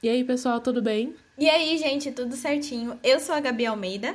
[0.00, 1.16] E aí, pessoal, tudo bem?
[1.36, 2.96] E aí, gente, tudo certinho?
[3.02, 4.14] Eu sou a Gabi Almeida.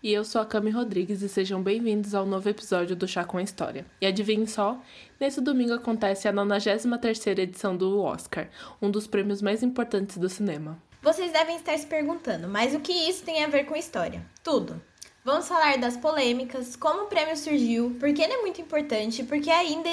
[0.00, 3.38] E eu sou a Cami Rodrigues e sejam bem-vindos ao novo episódio do Chá com
[3.38, 3.84] a História.
[4.00, 4.80] E adivinhem só,
[5.18, 8.48] nesse domingo acontece a 93ª edição do Oscar,
[8.80, 10.80] um dos prêmios mais importantes do cinema.
[11.02, 14.24] Vocês devem estar se perguntando, mas o que isso tem a ver com história?
[14.40, 14.80] Tudo.
[15.24, 19.50] Vamos falar das polêmicas, como o prêmio surgiu, por que ele é muito importante, porque
[19.50, 19.88] ainda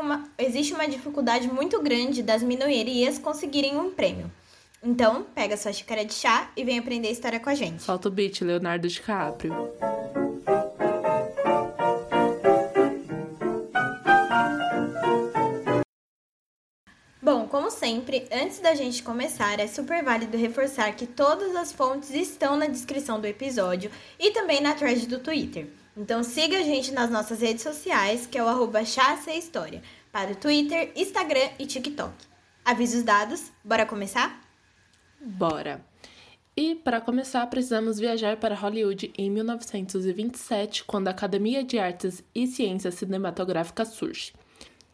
[0.00, 4.32] uma, existe uma dificuldade muito grande das minorias conseguirem um prêmio.
[4.86, 7.82] Então, pega sua xícara de chá e vem aprender a história com a gente.
[7.82, 9.52] Solta o beat, Leonardo DiCaprio.
[17.20, 22.10] Bom, como sempre, antes da gente começar, é super válido reforçar que todas as fontes
[22.10, 25.66] estão na descrição do episódio e também na thread do Twitter.
[25.96, 29.82] Então siga a gente nas nossas redes sociais, que é o arroba História,
[30.12, 32.14] para o Twitter, Instagram e TikTok.
[32.64, 34.45] Avisos dados, bora começar?
[35.26, 35.84] Bora!
[36.56, 42.46] E para começar, precisamos viajar para Hollywood em 1927, quando a Academia de Artes e
[42.46, 44.32] Ciências Cinematográficas surge.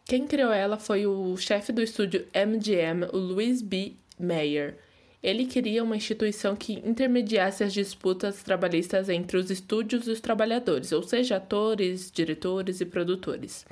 [0.03, 3.93] Quem criou ela foi o chefe do estúdio MGM, o Louis B.
[4.19, 4.79] Mayer.
[5.21, 10.91] Ele queria uma instituição que intermediasse as disputas trabalhistas entre os estúdios e os trabalhadores,
[10.91, 13.67] ou seja, atores, diretores e produtores.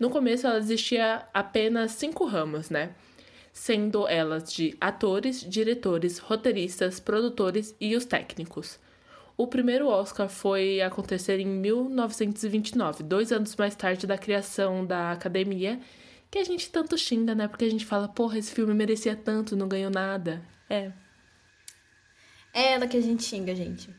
[0.00, 2.94] No começo, ela existia apenas cinco ramos, né?
[3.58, 8.78] Sendo elas de atores, diretores, roteiristas, produtores e os técnicos.
[9.36, 15.80] O primeiro Oscar foi acontecer em 1929, dois anos mais tarde da criação da academia,
[16.30, 17.48] que a gente tanto xinga, né?
[17.48, 20.40] Porque a gente fala, porra, esse filme merecia tanto, não ganhou nada.
[20.70, 20.92] É.
[22.54, 23.90] É ela que a gente xinga, gente.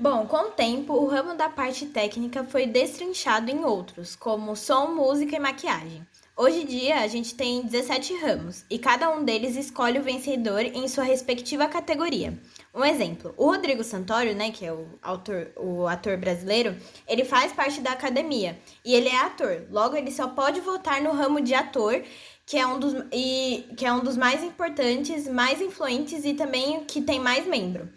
[0.00, 4.88] Bom, com o tempo, o ramo da parte técnica foi destrinchado em outros, como som,
[4.88, 6.04] música e maquiagem.
[6.38, 10.60] Hoje em dia, a gente tem 17 ramos e cada um deles escolhe o vencedor
[10.60, 12.38] em sua respectiva categoria.
[12.74, 16.76] Um exemplo, o Rodrigo Santoro, né, que é o, autor, o ator brasileiro,
[17.08, 19.64] ele faz parte da academia e ele é ator.
[19.70, 22.02] Logo, ele só pode votar no ramo de ator,
[22.44, 26.84] que é um dos, e, que é um dos mais importantes, mais influentes e também
[26.84, 27.88] que tem mais membro.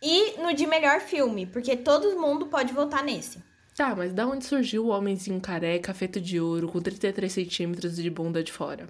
[0.00, 3.47] E no de melhor filme, porque todo mundo pode votar nesse.
[3.78, 8.10] Tá, mas da onde surgiu o homenzinho careca, feito de ouro, com 33 centímetros de
[8.10, 8.88] bunda de fora?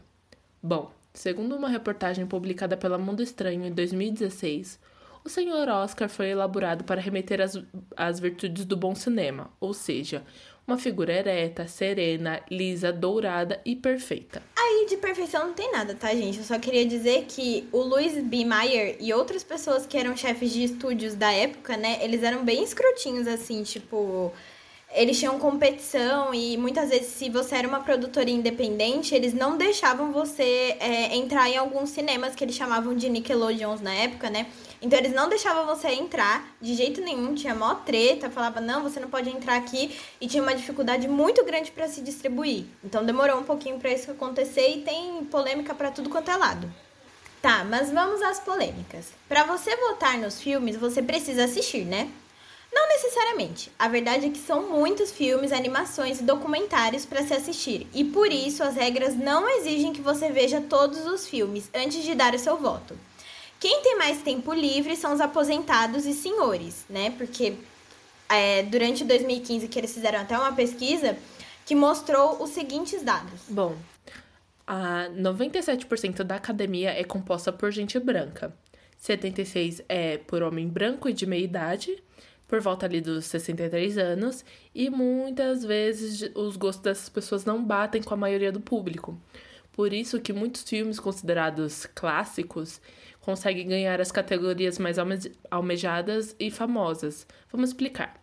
[0.62, 4.80] Bom, segundo uma reportagem publicada pela Mundo Estranho em 2016,
[5.22, 7.62] o senhor Oscar foi elaborado para remeter às,
[7.94, 10.22] às virtudes do bom cinema, ou seja,
[10.66, 14.42] uma figura ereta, serena, lisa, dourada e perfeita.
[14.56, 16.38] Aí de perfeição não tem nada, tá, gente?
[16.38, 18.42] Eu só queria dizer que o Louis B.
[18.46, 22.64] Mayer e outras pessoas que eram chefes de estúdios da época, né, eles eram bem
[22.64, 24.32] escrotinhos, assim, tipo
[24.92, 30.12] eles tinham competição e muitas vezes, se você era uma produtora independente, eles não deixavam
[30.12, 34.46] você é, entrar em alguns cinemas que eles chamavam de Nickelodeons na época, né?
[34.80, 38.98] Então eles não deixavam você entrar de jeito nenhum, tinha mó treta, falava, não, você
[38.98, 42.64] não pode entrar aqui, e tinha uma dificuldade muito grande para se distribuir.
[42.82, 46.72] Então demorou um pouquinho para isso acontecer e tem polêmica para tudo quanto é lado.
[47.42, 49.12] Tá, mas vamos às polêmicas.
[49.28, 52.10] Para você votar nos filmes, você precisa assistir, né?
[52.78, 53.72] Não necessariamente.
[53.76, 58.30] A verdade é que são muitos filmes, animações e documentários para se assistir, e por
[58.30, 62.38] isso as regras não exigem que você veja todos os filmes antes de dar o
[62.38, 62.96] seu voto.
[63.58, 67.10] Quem tem mais tempo livre são os aposentados e senhores, né?
[67.18, 67.54] Porque
[68.28, 71.18] é, durante 2015 que eles fizeram até uma pesquisa
[71.66, 73.40] que mostrou os seguintes dados.
[73.48, 73.74] Bom,
[74.64, 78.54] a 97% da academia é composta por gente branca.
[78.98, 82.00] 76 é por homem branco e de meia idade,
[82.48, 84.44] por volta ali dos 63 anos,
[84.74, 89.20] e muitas vezes os gostos dessas pessoas não batem com a maioria do público.
[89.70, 92.80] Por isso que muitos filmes considerados clássicos
[93.20, 94.96] conseguem ganhar as categorias mais
[95.50, 97.26] almejadas e famosas.
[97.52, 98.20] Vamos explicar.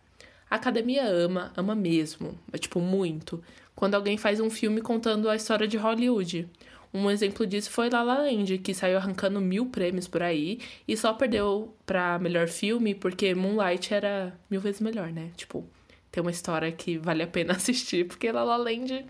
[0.50, 3.42] A academia ama, ama mesmo, é tipo muito,
[3.74, 6.48] quando alguém faz um filme contando a história de Hollywood.
[6.96, 10.96] Um exemplo disso foi La La Land, que saiu arrancando mil prêmios por aí e
[10.96, 15.30] só perdeu pra melhor filme porque Moonlight era mil vezes melhor, né?
[15.36, 15.62] Tipo,
[16.10, 19.04] tem uma história que vale a pena assistir, porque La La Land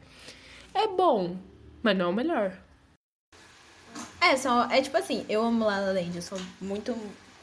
[0.75, 1.37] é bom,
[1.81, 2.59] mas não é o melhor.
[4.21, 6.93] É, só, é tipo assim, eu amo La La Land, eu sou muito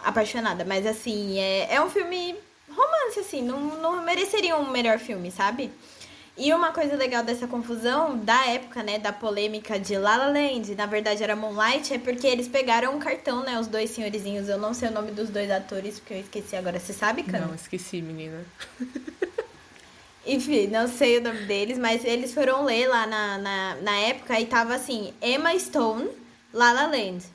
[0.03, 2.35] apaixonada, mas assim, é, é um filme
[2.69, 5.71] romance, assim, não, não mereceria um melhor filme, sabe?
[6.35, 10.73] E uma coisa legal dessa confusão, da época, né, da polêmica de La La Land,
[10.73, 14.57] na verdade era Moonlight, é porque eles pegaram um cartão, né, os dois senhorizinhos, eu
[14.57, 17.39] não sei o nome dos dois atores, porque eu esqueci agora, você sabe, Cam?
[17.39, 18.43] Não, esqueci, menina.
[20.25, 24.39] Enfim, não sei o nome deles, mas eles foram ler lá na, na, na época
[24.39, 26.09] e tava assim, Emma Stone,
[26.51, 27.25] La La Land.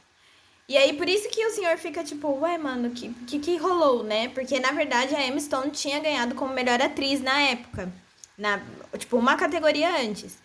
[0.69, 4.03] E aí, por isso que o senhor fica tipo, ué, mano, que, que, que rolou,
[4.03, 4.29] né?
[4.29, 7.91] Porque, na verdade, a Emma Stone tinha ganhado como melhor atriz na época.
[8.39, 8.63] Na,
[8.97, 10.39] tipo, uma categoria antes.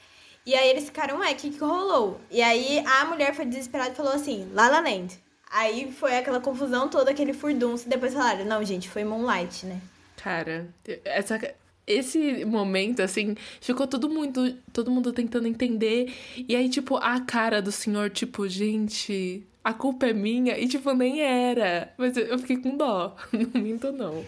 [0.45, 2.19] E aí eles ficaram, ué, o que, que rolou?
[2.29, 5.17] E aí a mulher foi desesperada e falou assim, La La Land.
[5.49, 7.85] Aí foi aquela confusão toda, aquele furdunço.
[7.85, 9.79] E depois falaram, não, gente, foi Moonlight, né?
[10.17, 10.67] Cara,
[11.05, 11.39] essa,
[11.85, 16.13] esse momento, assim, ficou todo mundo, todo mundo tentando entender.
[16.47, 20.57] E aí, tipo, a cara do senhor, tipo, gente, a culpa é minha.
[20.57, 21.93] E, tipo, nem era.
[21.97, 23.15] Mas eu fiquei com dó.
[23.31, 24.23] Não minto, não.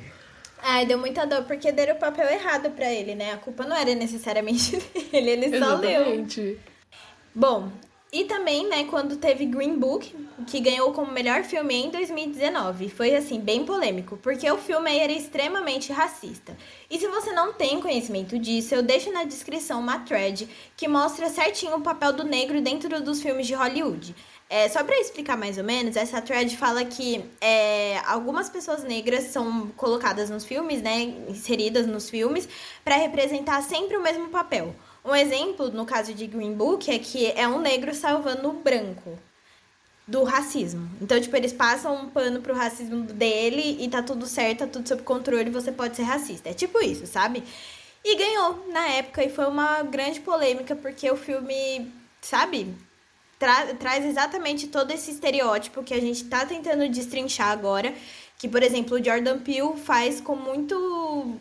[0.68, 3.34] Ai, deu muita dor porque deram o papel errado para ele, né?
[3.34, 4.78] A culpa não era necessariamente
[5.12, 6.42] dele, ele só Exatamente.
[6.42, 6.60] leu.
[7.36, 7.72] Bom,
[8.12, 10.12] e também, né, quando teve Green Book,
[10.48, 12.90] que ganhou como melhor filme em 2019.
[12.90, 16.58] Foi, assim, bem polêmico, porque o filme era extremamente racista.
[16.90, 21.30] E se você não tem conhecimento disso, eu deixo na descrição uma thread que mostra
[21.30, 24.16] certinho o papel do negro dentro dos filmes de Hollywood.
[24.48, 29.26] É, só para explicar mais ou menos, essa thread fala que é, algumas pessoas negras
[29.26, 32.48] são colocadas nos filmes, né, inseridas nos filmes,
[32.84, 34.76] para representar sempre o mesmo papel.
[35.04, 39.18] Um exemplo, no caso de Green Book, é que é um negro salvando o branco
[40.08, 40.90] do racismo.
[41.02, 44.88] Então, tipo, eles passam um pano pro racismo dele e tá tudo certo, tá tudo
[44.88, 46.50] sob controle, você pode ser racista.
[46.50, 47.44] É tipo isso, sabe?
[48.04, 51.92] E ganhou na época e foi uma grande polêmica porque o filme,
[52.22, 52.72] sabe,
[53.40, 57.94] tra traz exatamente todo esse estereótipo que a gente tá tentando destrinchar agora,
[58.38, 61.38] que por exemplo, o Jordan Peele faz com muito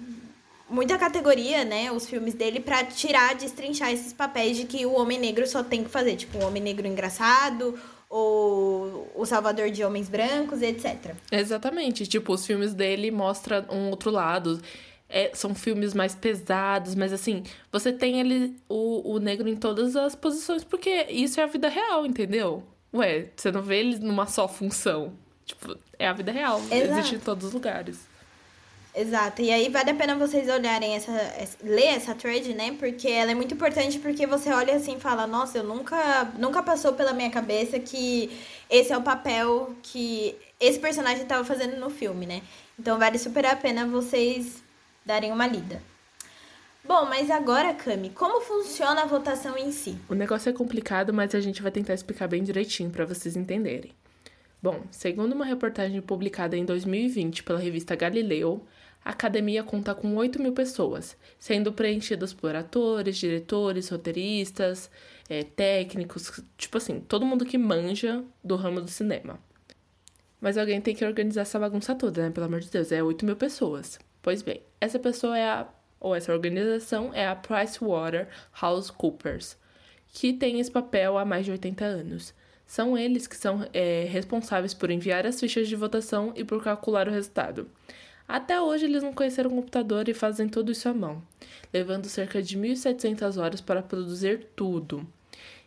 [0.69, 5.19] muita categoria, né, os filmes dele para tirar, destrinchar esses papéis de que o homem
[5.19, 10.09] negro só tem que fazer, tipo, o homem negro engraçado, ou o salvador de homens
[10.09, 11.15] brancos, etc.
[11.31, 14.61] Exatamente, tipo, os filmes dele mostram um outro lado.
[15.09, 19.95] É, são filmes mais pesados, mas assim, você tem ele, o, o negro em todas
[19.97, 22.65] as posições, porque isso é a vida real, entendeu?
[22.93, 25.13] Ué, você não vê ele numa só função.
[25.45, 26.59] Tipo, é a vida real.
[26.71, 26.75] Exato.
[26.75, 28.15] Existe em todos os lugares.
[28.95, 29.43] Exato.
[29.43, 32.77] E aí vale a pena vocês olharem essa, essa, ler essa thread, né?
[32.79, 36.63] Porque ela é muito importante porque você olha assim e fala, nossa, eu nunca nunca
[36.63, 38.31] passou pela minha cabeça que
[38.71, 42.43] esse é o papel que esse personagem estava fazendo no filme, né?
[42.79, 44.63] Então vale super a pena vocês
[45.05, 45.83] darem uma lida.
[46.87, 49.97] Bom, mas agora, Cami, como funciona a votação em si?
[50.09, 53.93] O negócio é complicado, mas a gente vai tentar explicar bem direitinho para vocês entenderem.
[54.63, 58.67] Bom, segundo uma reportagem publicada em 2020 pela revista Galileu,
[59.05, 64.91] a academia conta com 8 mil pessoas, sendo preenchidas por atores, diretores, roteiristas,
[65.29, 69.39] é, técnicos, tipo assim, todo mundo que manja do ramo do cinema.
[70.41, 72.31] Mas alguém tem que organizar essa bagunça toda, né?
[72.31, 73.99] Pelo amor de Deus, é 8 mil pessoas.
[74.25, 75.69] Pois bem, essa pessoa é a,
[76.01, 79.59] ou essa organização é a PricewaterhouseCoopers,
[80.15, 82.33] que tem esse papel há mais de 80 anos.
[82.67, 87.07] São eles que são é, responsáveis por enviar as fichas de votação e por calcular
[87.07, 87.69] o resultado.
[88.27, 91.23] Até hoje eles não conheceram o computador e fazem tudo isso à mão,
[91.71, 95.07] levando cerca de 1.700 horas para produzir tudo.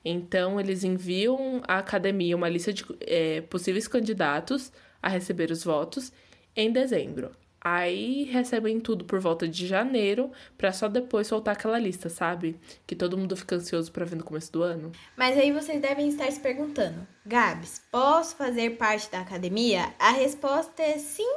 [0.04, 6.12] Então, eles enviam à academia uma lista de é, possíveis candidatos a receber os votos
[6.56, 7.30] em dezembro.
[7.69, 12.58] Aí recebem tudo por volta de janeiro, para só depois soltar aquela lista, sabe?
[12.86, 14.90] Que todo mundo fica ansioso para ver no começo do ano.
[15.18, 19.94] Mas aí vocês devem estar se perguntando: Gabs, posso fazer parte da academia?
[20.00, 21.30] A resposta é sim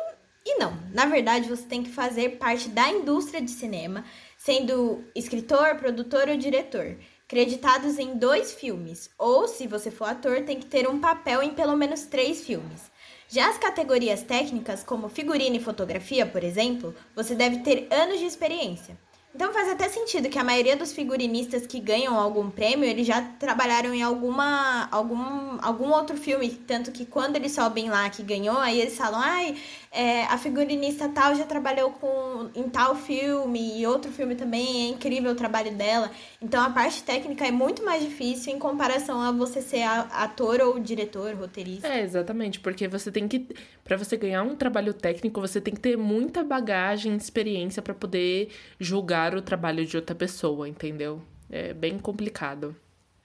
[0.47, 0.72] e não.
[0.93, 4.05] Na verdade, você tem que fazer parte da indústria de cinema,
[4.39, 6.96] sendo escritor, produtor ou diretor,
[7.27, 11.51] creditados em dois filmes, ou se você for ator, tem que ter um papel em
[11.51, 12.89] pelo menos três filmes.
[13.32, 18.25] Já as categorias técnicas, como figurino e fotografia, por exemplo, você deve ter anos de
[18.25, 18.99] experiência.
[19.32, 23.22] Então faz até sentido que a maioria dos figurinistas que ganham algum prêmio, eles já
[23.22, 28.58] trabalharam em alguma algum, algum outro filme, tanto que quando eles sobem lá que ganhou,
[28.58, 29.56] aí eles falam, ai,
[29.93, 34.89] é, a figurinista tal já trabalhou com, em tal filme e outro filme também, é
[34.91, 36.11] incrível o trabalho dela.
[36.41, 40.79] Então a parte técnica é muito mais difícil em comparação a você ser ator ou
[40.79, 41.89] diretor, roteirista.
[41.89, 43.49] É, exatamente, porque você tem que,
[43.82, 48.51] para você ganhar um trabalho técnico, você tem que ter muita bagagem, experiência para poder
[48.79, 51.20] julgar o trabalho de outra pessoa, entendeu?
[51.51, 52.77] É bem complicado.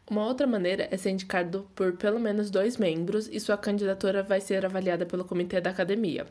[0.09, 4.41] Uma outra maneira é ser indicado por pelo menos dois membros e sua candidatura vai
[4.41, 6.25] ser avaliada pelo comitê da academia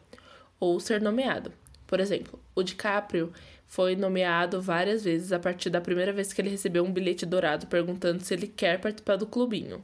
[0.64, 1.52] ou ser nomeado.
[1.86, 3.32] Por exemplo, o DiCaprio
[3.66, 7.66] foi nomeado várias vezes a partir da primeira vez que ele recebeu um bilhete dourado
[7.66, 9.82] perguntando se ele quer participar do clubinho.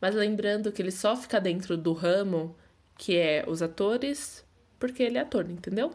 [0.00, 2.56] Mas lembrando que ele só fica dentro do ramo
[2.96, 4.44] que é os atores,
[4.78, 5.92] porque ele é ator, entendeu?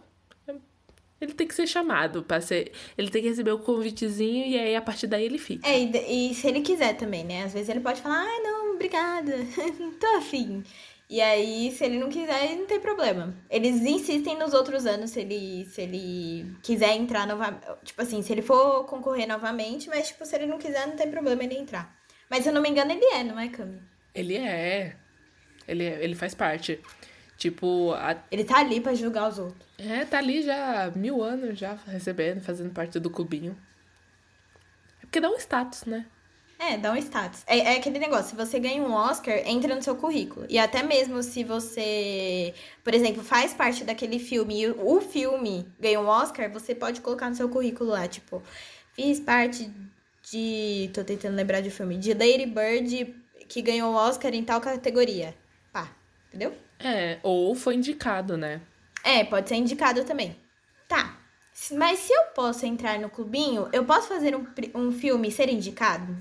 [1.19, 2.71] Ele tem que ser chamado para ser.
[2.97, 5.67] Ele tem que receber o convitezinho e aí a partir daí ele fica.
[5.67, 7.43] É, e, se ele quiser também, né?
[7.43, 9.33] Às vezes ele pode falar, ai, não, obrigada,
[9.99, 10.63] tô afim.
[11.07, 13.33] E aí, se ele não quiser, não tem problema.
[13.49, 17.61] Eles insistem nos outros anos se ele, se ele quiser entrar novamente.
[17.83, 21.09] Tipo assim, se ele for concorrer novamente, mas tipo, se ele não quiser, não tem
[21.11, 21.95] problema ele entrar.
[22.27, 23.79] Mas se eu não me engano, ele é, não é, Cami?
[24.15, 24.95] Ele é.
[25.67, 26.79] Ele, é, ele faz parte.
[27.37, 27.93] Tipo.
[27.93, 28.17] A...
[28.31, 29.67] Ele tá ali pra julgar os outros.
[29.77, 33.55] É, tá ali já há mil anos já recebendo, fazendo parte do clubinho.
[35.03, 36.07] É porque dá um status, né?
[36.57, 37.43] É, dá um status.
[37.45, 40.45] É, é, aquele negócio, se você ganha um Oscar, entra no seu currículo.
[40.49, 46.03] E até mesmo se você, por exemplo, faz parte daquele filme e o filme ganhou
[46.03, 48.41] um Oscar, você pode colocar no seu currículo lá, tipo,
[48.95, 49.69] fiz parte
[50.31, 50.89] de.
[50.93, 53.15] tô tentando lembrar de filme, de Lady Bird
[53.47, 55.35] que ganhou o Oscar em tal categoria.
[55.71, 55.89] Pá,
[56.27, 56.53] entendeu?
[56.79, 58.61] É, ou foi indicado, né?
[59.03, 60.35] É, pode ser indicado também.
[60.87, 61.19] Tá.
[61.71, 66.17] Mas se eu posso entrar no clubinho, eu posso fazer um, um filme ser indicado?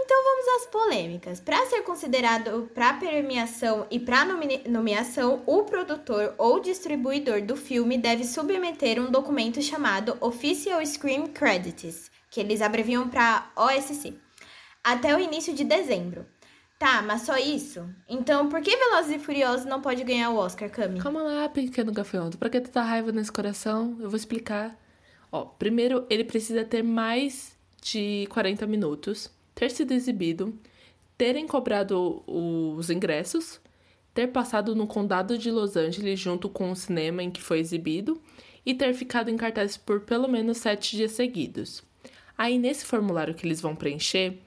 [0.00, 1.40] Então vamos às polêmicas.
[1.40, 4.24] Para ser considerado para premiação e para
[4.68, 12.12] nomeação, o produtor ou distribuidor do filme deve submeter um documento chamado Official Screen Credits,
[12.30, 14.16] que eles abreviam para OSC,
[14.84, 16.24] até o início de dezembro.
[16.78, 17.84] Tá, mas só isso?
[18.08, 21.00] Então por que Velozes e Furiosos não pode ganhar o Oscar, Cami?
[21.00, 22.38] Calma lá, pequeno gafanhoto.
[22.38, 23.96] Pra que tá raiva nesse coração?
[24.00, 24.78] Eu vou explicar.
[25.32, 30.56] Ó, primeiro, ele precisa ter mais de 40 minutos ter sido exibido,
[31.16, 33.60] terem cobrado os ingressos,
[34.14, 38.22] ter passado no condado de Los Angeles junto com o cinema em que foi exibido
[38.64, 41.82] e ter ficado em cartaz por pelo menos sete dias seguidos.
[42.36, 44.38] Aí, nesse formulário que eles vão preencher,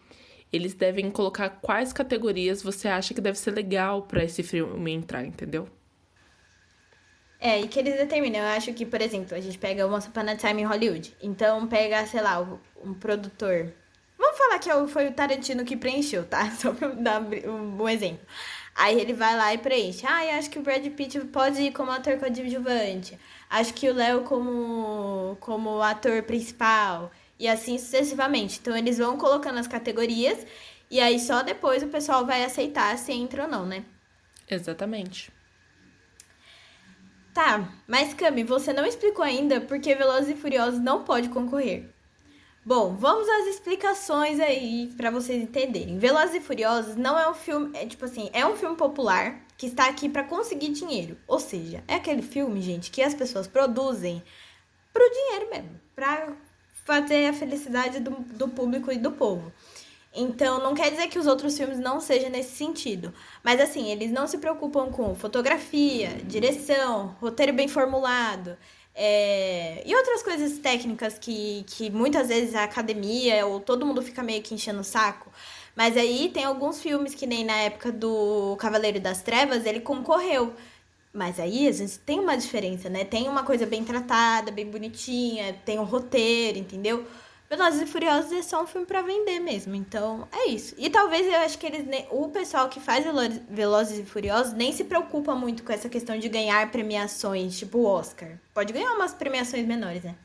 [0.52, 5.26] eles devem colocar quais categorias você acha que deve ser legal para esse filme entrar,
[5.26, 5.68] entendeu?
[7.38, 8.40] É, e que eles determinam.
[8.40, 11.14] Eu acho que, por exemplo, a gente pega o Once Upon a Time em Hollywood.
[11.22, 12.40] Então, pega, sei lá,
[12.82, 13.74] um produtor
[14.22, 16.52] Vamos falar que é foi o Tarantino que preencheu, tá?
[16.54, 18.24] Só pra dar um bom exemplo.
[18.76, 20.06] Aí ele vai lá e preenche.
[20.06, 23.18] Ah, eu acho que o Brad Pitt pode ir como ator coadjuvante.
[23.50, 27.12] Acho que o Léo como, como ator principal.
[27.40, 28.60] E assim sucessivamente.
[28.62, 30.46] Então eles vão colocando as categorias.
[30.90, 33.84] E aí só depois o pessoal vai aceitar se entra ou não, né?
[34.48, 35.32] Exatamente.
[37.34, 41.90] Tá, mas Cami, você não explicou ainda por que Velozes e Furiosos não pode concorrer.
[42.64, 45.98] Bom, vamos às explicações aí para vocês entenderem.
[45.98, 49.66] Velozes e Furiosos não é um filme, é tipo assim, é um filme popular que
[49.66, 51.18] está aqui para conseguir dinheiro.
[51.28, 54.22] Ou seja, é aquele filme, gente, que as pessoas produzem
[54.94, 56.34] pro dinheiro mesmo, para
[56.86, 59.52] fazer a felicidade do, do público e do povo.
[60.14, 63.14] Então, não quer dizer que os outros filmes não sejam nesse sentido.
[63.44, 68.58] Mas, assim, eles não se preocupam com fotografia, direção, roteiro bem formulado.
[68.94, 74.22] É, e outras coisas técnicas que, que muitas vezes a academia ou todo mundo fica
[74.22, 75.32] meio que enchendo o saco.
[75.76, 80.54] Mas aí tem alguns filmes que nem na época do Cavaleiro das Trevas ele concorreu.
[81.14, 83.04] Mas aí a gente tem uma diferença, né?
[83.04, 87.06] Tem uma coisa bem tratada, bem bonitinha, tem um roteiro, entendeu?
[87.52, 89.76] Velozes e Furiosos é só um filme para vender mesmo.
[89.76, 90.74] Então, é isso.
[90.78, 93.04] E talvez eu acho que eles o pessoal que faz
[93.50, 98.40] Velozes e Furiosos nem se preocupa muito com essa questão de ganhar premiações, tipo Oscar.
[98.54, 100.16] Pode ganhar umas premiações menores, né?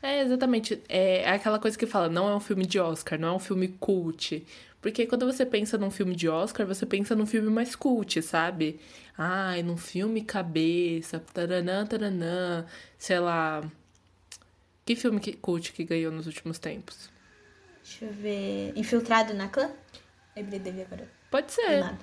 [0.00, 0.80] É, exatamente.
[0.88, 3.66] É aquela coisa que fala, não é um filme de Oscar, não é um filme
[3.80, 4.46] cult.
[4.80, 8.78] Porque quando você pensa num filme de Oscar, você pensa num filme mais cult, sabe?
[9.18, 12.64] Ai, num filme cabeça, taranã, taranã,
[12.96, 13.62] sei lá,
[14.84, 17.10] que filme que, cult que ganhou nos últimos tempos?
[17.82, 18.72] Deixa eu ver.
[18.76, 19.70] Infiltrado na clã?
[20.36, 21.08] Lembrei dele agora.
[21.30, 21.96] Pode ser.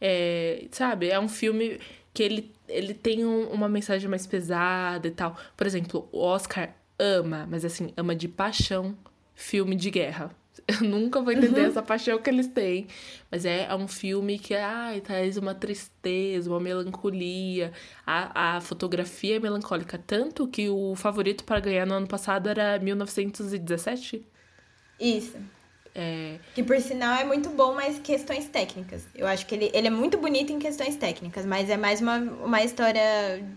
[0.00, 1.80] É, sabe, é um filme
[2.12, 5.38] que ele, ele tem um, uma mensagem mais pesada e tal.
[5.56, 8.96] Por exemplo, o Oscar ama, mas assim, ama de paixão
[9.34, 10.34] filme de guerra.
[10.68, 11.66] Eu nunca vou entender uhum.
[11.66, 12.86] essa paixão que eles têm.
[13.30, 17.72] Mas é, é um filme que ai, traz uma tristeza, uma melancolia.
[18.06, 19.98] A, a fotografia é melancólica.
[19.98, 24.24] Tanto que o favorito para ganhar no ano passado era 1917.
[25.00, 25.36] Isso.
[25.94, 26.38] É...
[26.54, 29.04] Que por sinal é muito bom, mas questões técnicas.
[29.14, 32.18] Eu acho que ele, ele é muito bonito em questões técnicas, mas é mais uma,
[32.18, 33.02] uma história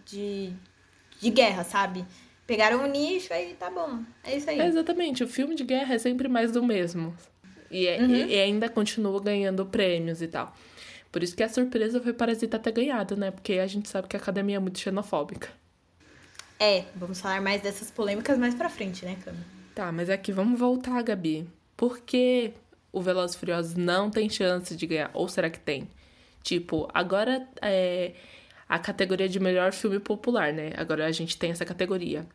[0.05, 0.51] de,
[1.21, 2.05] de guerra, sabe?
[2.47, 4.03] Pegaram um nicho aí tá bom.
[4.23, 4.59] É isso aí.
[4.59, 5.23] É exatamente.
[5.23, 7.15] O filme de guerra é sempre mais do mesmo.
[7.71, 8.15] E, é, uhum.
[8.15, 10.55] e, ainda continua ganhando prêmios e tal.
[11.11, 13.31] Por isso que a surpresa foi Parasita ter ganhado, né?
[13.31, 15.49] Porque a gente sabe que a academia é muito xenofóbica.
[16.59, 19.39] É, vamos falar mais dessas polêmicas mais pra frente, né, Cami?
[19.73, 21.47] Tá, mas aqui vamos voltar, Gabi.
[21.75, 22.53] Por que
[22.91, 25.09] o Velozes Furiosos não tem chance de ganhar?
[25.13, 25.89] Ou será que tem?
[26.43, 28.13] Tipo, agora é
[28.67, 30.71] a categoria de melhor filme popular, né?
[30.75, 32.25] Agora a gente tem essa categoria.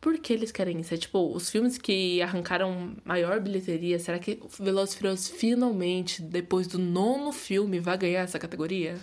[0.00, 0.92] Por que eles querem isso?
[0.92, 6.78] É tipo, os filmes que arrancaram maior bilheteria, será que Velozes Furiosos finalmente, depois do
[6.78, 8.96] nono filme, vai ganhar essa categoria?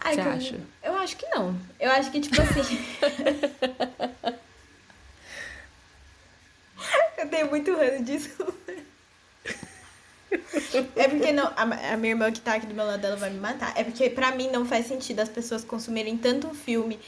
[0.00, 0.54] Você acha?
[0.82, 1.58] Eu, eu acho que não.
[1.80, 2.60] Eu acho que, tipo assim.
[7.18, 8.54] eu tenho muito ranço disso.
[10.96, 11.46] É porque não.
[11.56, 13.72] A, a, minha irmã que tá aqui do meu lado, ela vai me matar.
[13.76, 16.98] É porque pra mim não faz sentido as pessoas consumirem tanto filme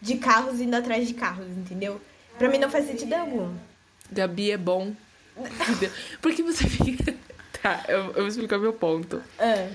[0.00, 2.00] de carros indo atrás de carros, entendeu?
[2.38, 3.54] Pra mim não faz sentido algum.
[4.10, 4.94] Gabi é bom.
[6.20, 7.14] Porque você fica.
[7.62, 9.22] Tá, eu, eu vou explicar meu ponto.
[9.38, 9.68] Ah.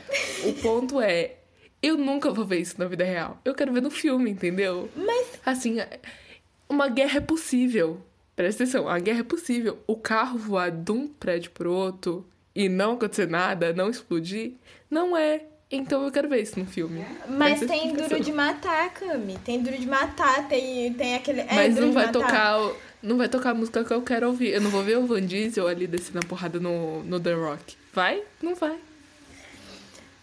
[0.45, 1.35] O ponto é.
[1.81, 3.39] Eu nunca vou ver isso na vida real.
[3.43, 4.89] Eu quero ver no filme, entendeu?
[4.95, 5.39] Mas.
[5.45, 5.77] Assim,
[6.69, 8.01] uma guerra é possível.
[8.35, 9.79] Presta atenção, a guerra é possível.
[9.87, 14.53] O carro voar de um prédio pro outro e não acontecer nada, não explodir,
[14.89, 15.41] não é.
[15.69, 17.03] Então eu quero ver isso no filme.
[17.29, 19.37] Mas tem Duro de Matar, Cami.
[19.45, 21.41] Tem Duro de Matar, tem, tem aquele.
[21.41, 22.19] É, Mas Duro não de vai Matar.
[22.21, 22.71] tocar.
[23.01, 24.49] Não vai tocar a música que eu quero ouvir.
[24.49, 27.75] Eu não vou ver o Van Diesel ali descendo a porrada no, no The Rock.
[27.93, 28.21] Vai?
[28.41, 28.75] Não vai.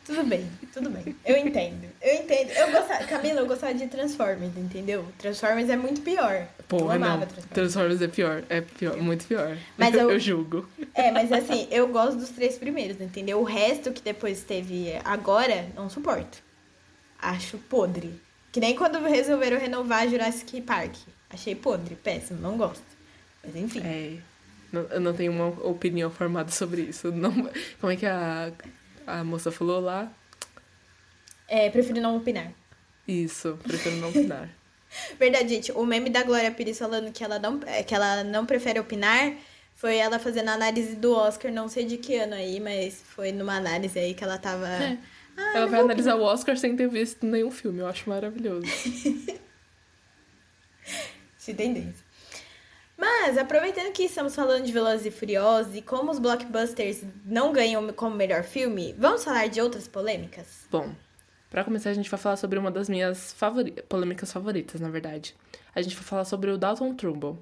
[0.09, 1.15] Tudo bem, tudo bem.
[1.27, 1.87] Eu entendo.
[2.01, 2.51] Eu entendo.
[2.53, 5.05] Eu gostava, Camila, eu gostava de Transformers, entendeu?
[5.19, 6.35] Transformers é muito pior.
[6.59, 7.27] eu Porra, amava não.
[7.27, 7.53] Transformers.
[7.53, 8.43] Transformers é pior.
[8.49, 9.59] É pior, muito pior.
[9.77, 10.67] Mas eu, eu- eu julgo.
[10.95, 13.39] É, mas assim, eu gosto dos três primeiros, entendeu?
[13.39, 16.39] O resto que depois teve agora, não suporto.
[17.21, 18.19] Acho podre.
[18.51, 20.95] Que nem quando resolveram renovar Jurassic Park.
[21.29, 22.83] Achei podre, péssimo, não gosto.
[23.45, 23.81] Mas enfim.
[23.85, 24.17] É.
[24.73, 27.13] não- eu não tenho uma opinião formada sobre isso.
[27.13, 27.31] Não,
[27.79, 28.51] como é que a,
[29.09, 30.11] a moça falou lá?
[31.47, 32.53] É, prefiro não opinar.
[33.07, 34.51] Isso, prefiro não opinar.
[35.19, 35.73] Verdade, gente.
[35.73, 39.35] O meme da Glória Pires falando que ela não, que ela não prefere opinar
[39.75, 43.31] foi ela fazendo a análise do Oscar, não sei de que ano aí, mas foi
[43.31, 44.67] numa análise aí que ela tava.
[44.67, 44.99] É.
[45.37, 47.79] Ah, Ela vai analisar o Oscar sem ter visto nenhum filme.
[47.79, 48.67] Eu acho maravilhoso.
[51.47, 52.08] De tendência.
[53.01, 57.93] Mas, aproveitando que estamos falando de Velozes e Furiosos e como os blockbusters não ganham
[57.93, 60.67] como melhor filme, vamos falar de outras polêmicas?
[60.69, 60.93] Bom,
[61.49, 63.71] pra começar, a gente vai falar sobre uma das minhas favori...
[63.89, 65.37] polêmicas favoritas, na verdade.
[65.73, 67.41] A gente vai falar sobre o Dalton Trumbo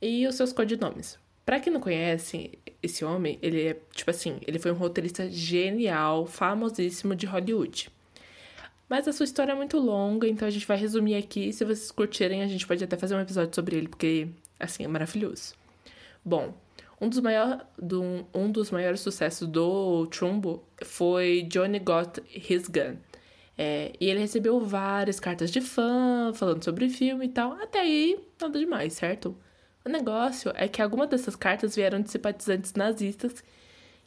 [0.00, 1.18] e os seus codinomes.
[1.44, 6.24] Pra quem não conhece, esse homem, ele é, tipo assim, ele foi um roteirista genial,
[6.24, 7.90] famosíssimo de Hollywood.
[8.88, 11.52] Mas a sua história é muito longa, então a gente vai resumir aqui.
[11.52, 14.88] Se vocês curtirem, a gente pode até fazer um episódio sobre ele, porque, assim, é
[14.88, 15.54] maravilhoso.
[16.24, 16.54] Bom,
[17.00, 22.96] um dos, maior, do, um dos maiores sucessos do Trumbo foi Johnny Got His Gun.
[23.56, 27.52] É, e ele recebeu várias cartas de fã falando sobre o filme e tal.
[27.54, 29.36] Até aí, nada demais, certo?
[29.84, 33.42] O negócio é que algumas dessas cartas vieram de simpatizantes nazistas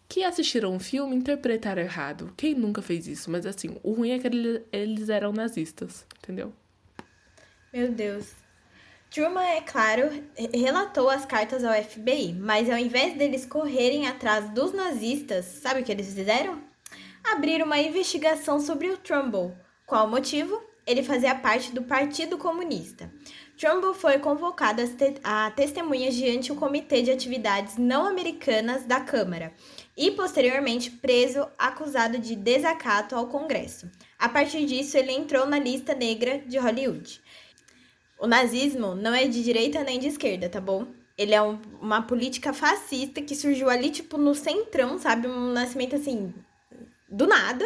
[0.08, 2.34] que assistiram o filme e interpretaram errado.
[2.38, 3.32] Quem nunca fez isso?
[3.32, 6.54] Mas assim, o ruim é que ele- eles eram nazistas, entendeu?
[7.74, 8.41] Meu Deus.
[9.12, 14.50] Truman, é claro, re- relatou as cartas ao FBI, mas ao invés deles correrem atrás
[14.52, 16.62] dos nazistas, sabe o que eles fizeram?
[17.24, 19.54] Abriram uma investigação sobre o Trumbull.
[19.86, 20.62] Qual o motivo?
[20.88, 23.12] Ele fazia parte do Partido Comunista.
[23.60, 29.02] Trumbull foi convocado a te- a testemunhas diante o Comitê de Atividades Não Americanas da
[29.02, 29.54] Câmara
[29.96, 33.92] e, posteriormente, preso acusado de desacato ao Congresso.
[34.18, 37.22] A partir disso, ele entrou na lista negra de Hollywood.
[38.22, 40.86] O nazismo não é de direita nem de esquerda, tá bom?
[41.18, 45.28] Ele é um- uma política fascista que surgiu ali, tipo, no centrão, sabe?
[45.28, 46.32] Um nascimento assim,
[47.10, 47.66] do nada,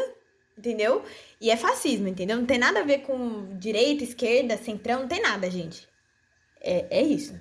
[0.57, 1.03] entendeu?
[1.41, 2.37] E é fascismo, entendeu?
[2.37, 5.87] Não tem nada a ver com direita, esquerda, centrão, não tem nada, gente.
[6.61, 7.37] É, é isso.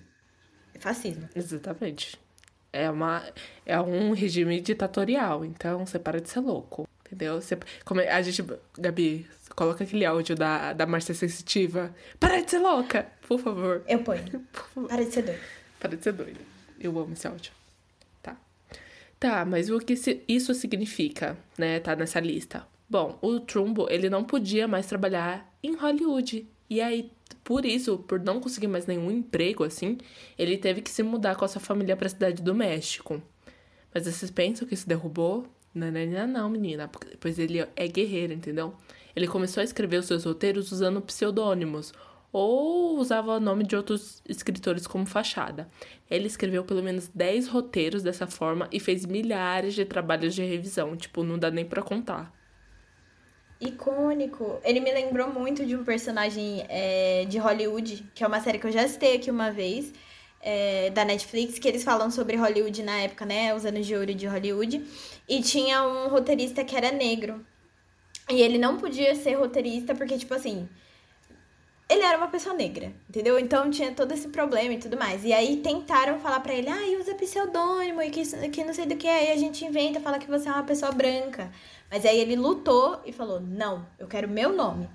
[0.74, 1.28] É fascismo.
[1.36, 2.18] Exatamente.
[2.72, 3.22] É, uma,
[3.64, 7.40] é um regime ditatorial, então você para de ser louco, entendeu?
[7.40, 8.44] Você, como é- a gente,
[8.76, 11.94] Gabi, coloca aquele áudio da, da Márcia Sensitiva.
[12.18, 13.82] Para de ser louca, por favor.
[13.86, 14.44] Eu ponho.
[14.88, 15.40] Para de ser doido.
[15.80, 16.40] Para de ser doida.
[16.80, 17.52] Eu amo esse áudio.
[18.22, 18.36] Tá.
[19.18, 19.94] Tá, mas o que
[20.28, 21.80] isso significa, né?
[21.80, 22.66] Tá nessa lista.
[22.88, 26.46] Bom, o Trumbo, ele não podia mais trabalhar em Hollywood.
[26.68, 27.10] E aí,
[27.42, 29.98] por isso, por não conseguir mais nenhum emprego assim,
[30.38, 33.22] ele teve que se mudar com a sua família pra cidade do México.
[33.92, 35.46] Mas vocês pensam que isso derrubou?
[35.74, 36.90] Não, não, não, não, menina.
[37.20, 38.74] Pois ele é guerreiro, entendeu?
[39.14, 41.92] Ele começou a escrever os seus roteiros usando pseudônimos
[42.34, 45.68] ou usava o nome de outros escritores como fachada.
[46.10, 50.96] Ele escreveu pelo menos 10 roteiros dessa forma e fez milhares de trabalhos de revisão.
[50.96, 52.32] Tipo, não dá nem pra contar.
[53.60, 54.58] Icônico.
[54.64, 58.66] Ele me lembrou muito de um personagem é, de Hollywood, que é uma série que
[58.66, 59.92] eu já citei aqui uma vez,
[60.40, 63.54] é, da Netflix, que eles falam sobre Hollywood na época, né?
[63.54, 64.84] Os anos de ouro de Hollywood.
[65.28, 67.46] E tinha um roteirista que era negro.
[68.30, 70.68] E ele não podia ser roteirista porque, tipo assim,
[71.88, 73.38] ele era uma pessoa negra, entendeu?
[73.38, 75.24] Então tinha todo esse problema e tudo mais.
[75.24, 78.96] E aí tentaram falar pra ele, ah, usa pseudônimo e que, que não sei do
[78.96, 81.52] que, aí a gente inventa, fala que você é uma pessoa branca.
[81.90, 84.88] Mas aí ele lutou e falou, não, eu quero meu nome.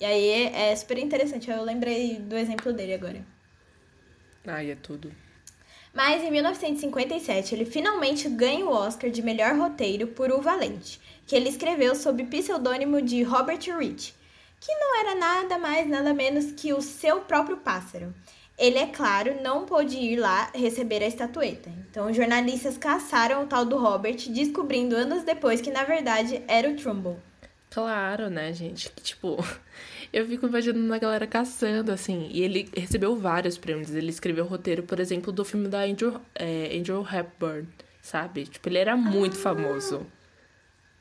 [0.00, 1.50] E aí é super interessante.
[1.50, 3.22] Eu lembrei do exemplo dele agora.
[4.46, 5.12] Ai, é tudo.
[5.92, 11.34] Mas em 1957, ele finalmente ganha o Oscar de melhor roteiro por O Valente, que
[11.34, 14.14] ele escreveu sob pseudônimo de Robert Rich,
[14.60, 18.14] que não era nada mais, nada menos que o seu próprio pássaro.
[18.56, 21.70] Ele, é claro, não pôde ir lá receber a estatueta.
[21.90, 26.76] Então, jornalistas caçaram o tal do Robert, descobrindo anos depois que, na verdade, era o
[26.76, 27.18] Trumbull.
[27.70, 28.90] Claro, né, gente?
[29.02, 29.42] Tipo,
[30.12, 32.28] eu fico imaginando a galera caçando, assim.
[32.32, 33.94] E ele recebeu vários prêmios.
[33.94, 37.68] Ele escreveu o roteiro, por exemplo, do filme da Andrew, é, Andrew Hepburn,
[38.02, 38.46] sabe?
[38.46, 39.40] Tipo, ele era muito ah.
[39.40, 40.06] famoso.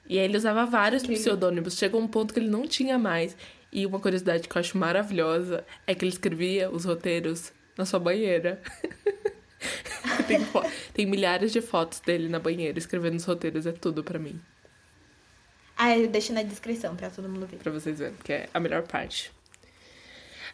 [0.08, 1.14] E aí ele usava vários que...
[1.14, 1.78] pseudônimos.
[1.78, 3.36] Chegou um ponto que ele não tinha mais.
[3.72, 8.00] E uma curiosidade que eu acho maravilhosa é que ele escrevia os roteiros na sua
[8.00, 8.62] banheira.
[10.28, 10.40] tem,
[10.94, 13.66] tem milhares de fotos dele na banheira escrevendo os roteiros.
[13.66, 14.40] É tudo para mim.
[15.82, 17.56] Ah, eu deixo na descrição para todo mundo ver.
[17.56, 19.32] Pra vocês verem, que é a melhor parte.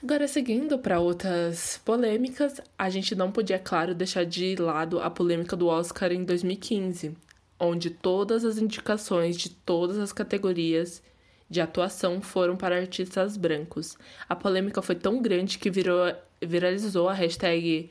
[0.04, 5.56] Agora, seguindo para outras polêmicas, a gente não podia, claro, deixar de lado a polêmica
[5.56, 7.18] do Oscar em 2015,
[7.60, 11.02] onde todas as indicações de todas as categorias
[11.50, 13.98] de atuação foram para artistas brancos.
[14.30, 17.90] A polêmica foi tão grande que virou, viralizou a hashtag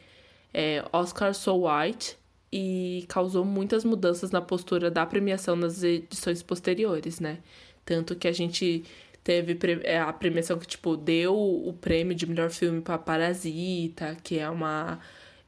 [0.53, 2.17] é, Oscar So White
[2.57, 7.39] e causou muitas mudanças na postura da premiação nas edições posteriores, né?
[7.85, 8.85] Tanto que a gente
[9.25, 14.39] teve é, a premiação que, tipo, deu o prêmio de melhor filme para Parasita, que
[14.39, 15.01] é uma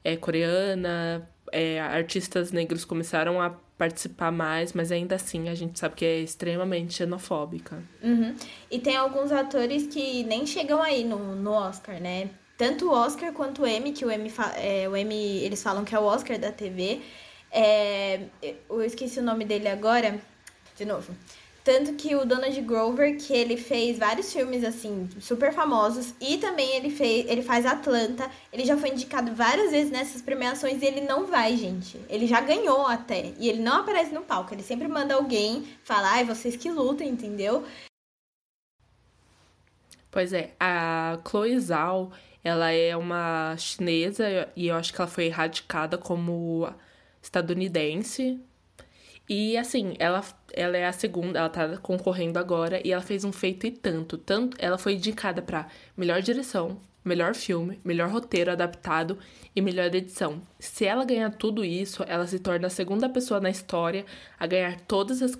[0.02, 1.30] é, coreana.
[1.52, 6.18] É, artistas negros começaram a participar mais, mas ainda assim a gente sabe que é
[6.18, 7.84] extremamente xenofóbica.
[8.02, 8.34] Uhum.
[8.68, 12.30] E tem alguns atores que nem chegam aí no, no Oscar, né?
[12.56, 15.94] Tanto o Oscar quanto o Emmy, que o Emmy, é, o Emmy eles falam que
[15.94, 17.02] é o Oscar da TV.
[17.50, 18.20] É,
[18.68, 20.18] eu esqueci o nome dele agora,
[20.76, 21.14] de novo.
[21.66, 26.14] Tanto que o Donald Grover, que ele fez vários filmes, assim, super famosos.
[26.20, 28.30] E também ele, fez, ele faz Atlanta.
[28.52, 32.00] Ele já foi indicado várias vezes nessas premiações e ele não vai, gente.
[32.08, 33.32] Ele já ganhou até.
[33.36, 34.54] E ele não aparece no palco.
[34.54, 37.64] Ele sempre manda alguém falar, ai, vocês que lutam, entendeu?
[40.08, 42.12] Pois é, a Chloe Zhao,
[42.46, 46.72] ela é uma chinesa e eu acho que ela foi erradicada como
[47.20, 48.40] estadunidense
[49.28, 53.32] e assim, ela, ela é a segunda, ela tá concorrendo agora e ela fez um
[53.32, 54.16] feito e tanto.
[54.16, 59.18] tanto ela foi indicada para melhor direção, melhor filme, melhor roteiro adaptado
[59.54, 60.40] e melhor edição.
[60.60, 64.06] Se ela ganhar tudo isso, ela se torna a segunda pessoa na história
[64.38, 65.32] a ganhar todas as,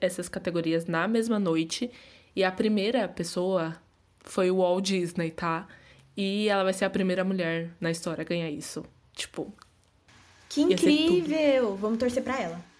[0.00, 1.90] essas categorias na mesma noite.
[2.34, 3.76] E a primeira pessoa
[4.20, 5.68] foi o Walt Disney, tá?
[6.16, 8.84] E ela vai ser a primeira mulher na história a ganhar isso.
[9.12, 9.52] Tipo.
[10.48, 11.76] Que incrível!
[11.76, 12.74] Vamos torcer pra ela.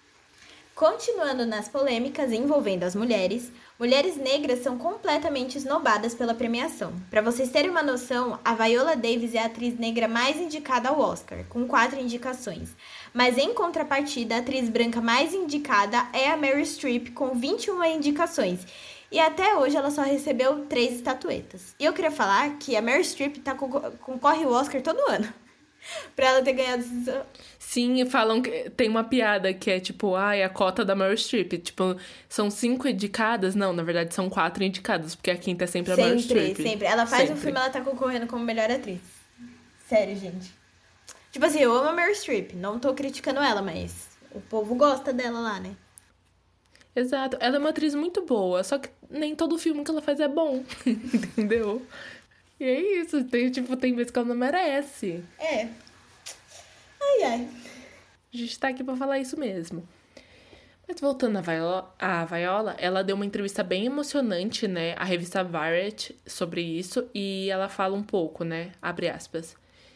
[0.75, 6.91] Continuando nas polêmicas envolvendo as mulheres, mulheres negras são completamente esnobadas pela premiação.
[7.09, 10.99] Para vocês terem uma noção, a Viola Davis é a atriz negra mais indicada ao
[10.99, 12.75] Oscar, com quatro indicações.
[13.13, 18.67] Mas em contrapartida, a atriz branca mais indicada é a Mary Streep, com 21 indicações.
[19.15, 21.73] E até hoje ela só recebeu três estatuetas.
[21.79, 25.25] E eu queria falar que a Mary Streep tá, concorre ao Oscar todo ano.
[26.17, 26.83] pra ela ter ganhado.
[27.57, 31.15] Sim, falam que tem uma piada que é tipo, ai, ah, a cota da Meryl
[31.15, 31.53] Streep.
[31.59, 31.95] Tipo,
[32.27, 33.55] são cinco indicadas?
[33.55, 36.47] Não, na verdade são quatro indicadas, porque a quinta é sempre a Meryl Streep.
[36.47, 36.85] Sempre, sempre.
[36.85, 37.35] Ela faz sempre.
[37.35, 38.99] um filme, ela tá concorrendo como melhor atriz.
[39.87, 40.51] Sério, gente.
[41.31, 45.13] Tipo assim, eu amo a Meryl Streep, não tô criticando ela, mas o povo gosta
[45.13, 45.73] dela lá, né?
[46.95, 47.35] Exato.
[47.41, 50.27] Ela é uma atriz muito boa, só que nem todo filme que ela faz é
[50.27, 50.63] bom.
[50.85, 51.85] Entendeu?
[52.59, 55.23] E é isso, tem, tipo, tem vezes que ela não merece.
[55.39, 55.67] É.
[57.01, 57.49] Ai, ai.
[58.33, 59.87] A gente tá aqui pra falar isso mesmo.
[60.87, 65.43] Mas voltando à Viola, a Viola, ela deu uma entrevista bem emocionante, né, à revista
[65.43, 69.55] Variety sobre isso, e ela fala um pouco, né, abre aspas.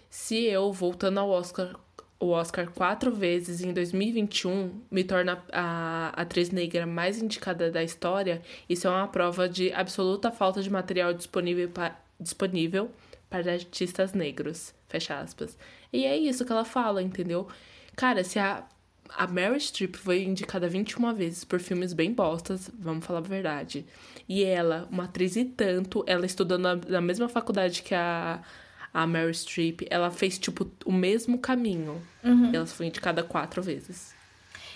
[0.09, 1.75] Se eu, voltando ao Oscar,
[2.19, 8.41] o Oscar quatro vezes em 2021 me torna a atriz negra mais indicada da história,
[8.67, 12.91] isso é uma prova de absoluta falta de material disponível para disponível
[13.29, 14.73] para artistas negros.
[14.89, 15.57] Fecha aspas.
[15.93, 17.47] E é isso que ela fala, entendeu?
[17.95, 18.65] Cara, se a,
[19.09, 23.85] a Mary Streep foi indicada 21 vezes por filmes bem bostas, vamos falar a verdade.
[24.27, 28.41] E ela, uma atriz e tanto, ela estudando na, na mesma faculdade que a,
[28.93, 32.01] a Mary Streep, ela fez, tipo, o mesmo caminho.
[32.23, 32.51] Uhum.
[32.53, 34.13] Ela foi indicada quatro vezes.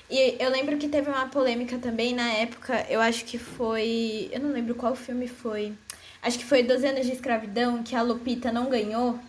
[0.10, 4.30] E eu lembro que teve uma polêmica também na época, eu acho que foi.
[4.32, 5.74] Eu não lembro qual filme foi.
[6.22, 9.20] Acho que foi 12 anos de escravidão que a Lupita não ganhou.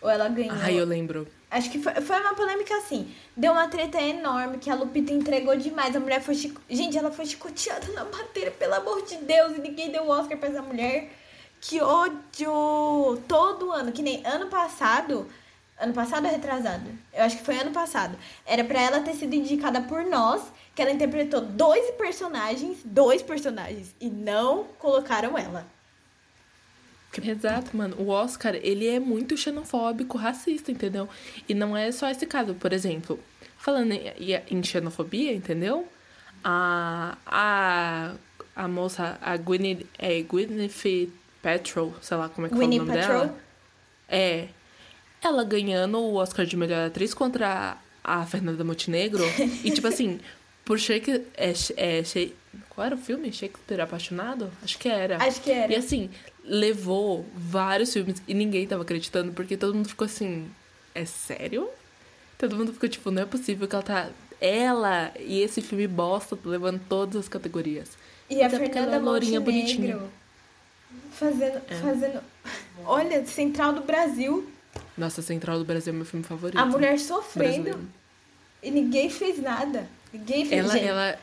[0.00, 0.56] Ou ela ganhou.
[0.60, 1.28] Ai, eu lembro.
[1.50, 3.12] Acho que foi, foi uma polêmica assim.
[3.36, 5.94] Deu uma treta enorme que a Lupita entregou demais.
[5.94, 6.60] A mulher foi chico...
[6.68, 9.56] Gente, ela foi chicoteada na madeira, pelo amor de Deus.
[9.56, 11.12] E ninguém deu o Oscar pra essa mulher.
[11.60, 13.22] Que ódio!
[13.28, 15.26] Todo ano, que nem ano passado.
[15.78, 16.90] Ano passado ou retrasado?
[17.12, 18.16] Eu acho que foi ano passado.
[18.46, 20.42] Era para ela ter sido indicada por nós,
[20.74, 25.66] que ela interpretou dois personagens, dois personagens, e não colocaram ela.
[27.22, 27.96] Exato, mano.
[27.98, 31.08] O Oscar, ele é muito xenofóbico, racista, entendeu?
[31.48, 32.54] E não é só esse caso.
[32.54, 33.18] Por exemplo,
[33.58, 35.86] falando em, xenofobia, entendeu?
[36.42, 38.14] A, a,
[38.54, 41.10] a moça, a Gwyneth, é, Gwyneth
[41.42, 43.20] Paltrow, sei lá como é que Gwyneth fala o nome Patrol?
[43.20, 43.38] dela.
[44.08, 44.48] É.
[45.22, 49.24] Ela ganhando o Oscar de melhor atriz contra a, Fernanda Montenegro.
[49.62, 50.20] e, tipo assim,
[50.64, 51.26] por Shakespeare...
[51.36, 52.30] É, é,
[52.70, 53.32] qual era o filme?
[53.32, 54.50] Shakespeare Apaixonado?
[54.62, 55.22] Acho que era.
[55.22, 55.72] Acho que era.
[55.72, 56.10] E assim,
[56.44, 60.50] levou vários filmes e ninguém tava acreditando, porque todo mundo ficou assim,
[60.94, 61.68] é sério?
[62.38, 64.08] Todo mundo ficou tipo, não é possível que ela tá.
[64.40, 67.90] Ela e esse filme bosta levando todas as categorias.
[68.28, 70.00] E Até a Fernanda Lourinha bonitinha.
[71.12, 71.74] Fazendo, é.
[71.76, 72.22] fazendo.
[72.84, 74.50] Olha, Central do Brasil.
[74.96, 76.58] Nossa, Central do Brasil é meu filme favorito.
[76.58, 77.62] A mulher sofrendo.
[77.62, 77.88] Brasileiro.
[78.62, 79.88] E ninguém fez nada.
[80.12, 81.18] Ninguém fez ela, ela,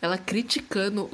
[0.00, 1.10] ela criticando.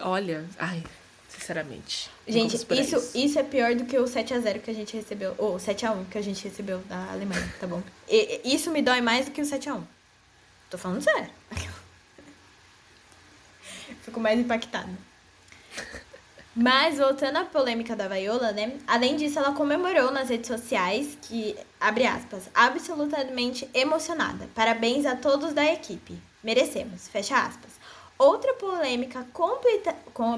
[0.00, 0.82] Olha, ai,
[1.28, 2.10] sinceramente.
[2.26, 5.34] Gente, isso, isso é pior do que o 7x0 que a gente recebeu.
[5.38, 7.82] Ou 7x1 que a gente recebeu da Alemanha, tá bom?
[8.08, 9.82] E, isso me dói mais do que o 7x1.
[10.70, 11.30] Tô falando sério.
[14.02, 14.90] Fico mais impactada.
[16.56, 18.78] Mas voltando à polêmica da Viola, né?
[18.86, 24.48] Além disso, ela comemorou nas redes sociais que, abre aspas, absolutamente emocionada.
[24.54, 26.18] Parabéns a todos da equipe.
[26.42, 27.72] Merecemos, fecha aspas.
[28.18, 30.34] Outra polêmica completa, com,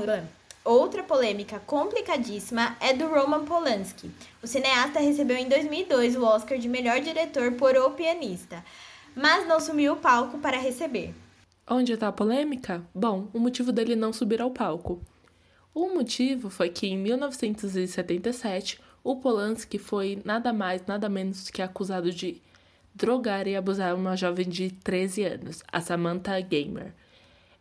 [0.64, 4.10] Outra polêmica complicadíssima é do Roman Polanski.
[4.42, 8.64] O cineasta recebeu em 2002 o Oscar de melhor diretor por O Pianista,
[9.14, 11.14] mas não sumiu o palco para receber.
[11.70, 12.82] Onde está a polêmica?
[12.92, 15.00] Bom, o motivo dele não subir ao palco.
[15.78, 22.10] O motivo foi que em 1977 o Polanski foi nada mais, nada menos que acusado
[22.10, 22.42] de
[22.92, 26.92] drogar e abusar uma jovem de 13 anos, a Samantha Gamer.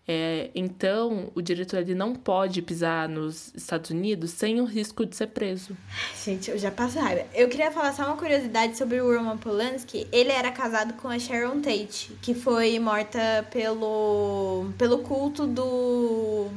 [0.07, 5.15] É, então, o diretor ele não pode pisar nos Estados Unidos sem o risco de
[5.15, 5.77] ser preso.
[6.25, 7.23] Gente, eu já passo raiva.
[7.35, 10.07] Eu queria falar só uma curiosidade sobre o Roman Polanski.
[10.11, 16.49] Ele era casado com a Sharon Tate, que foi morta pelo, pelo culto do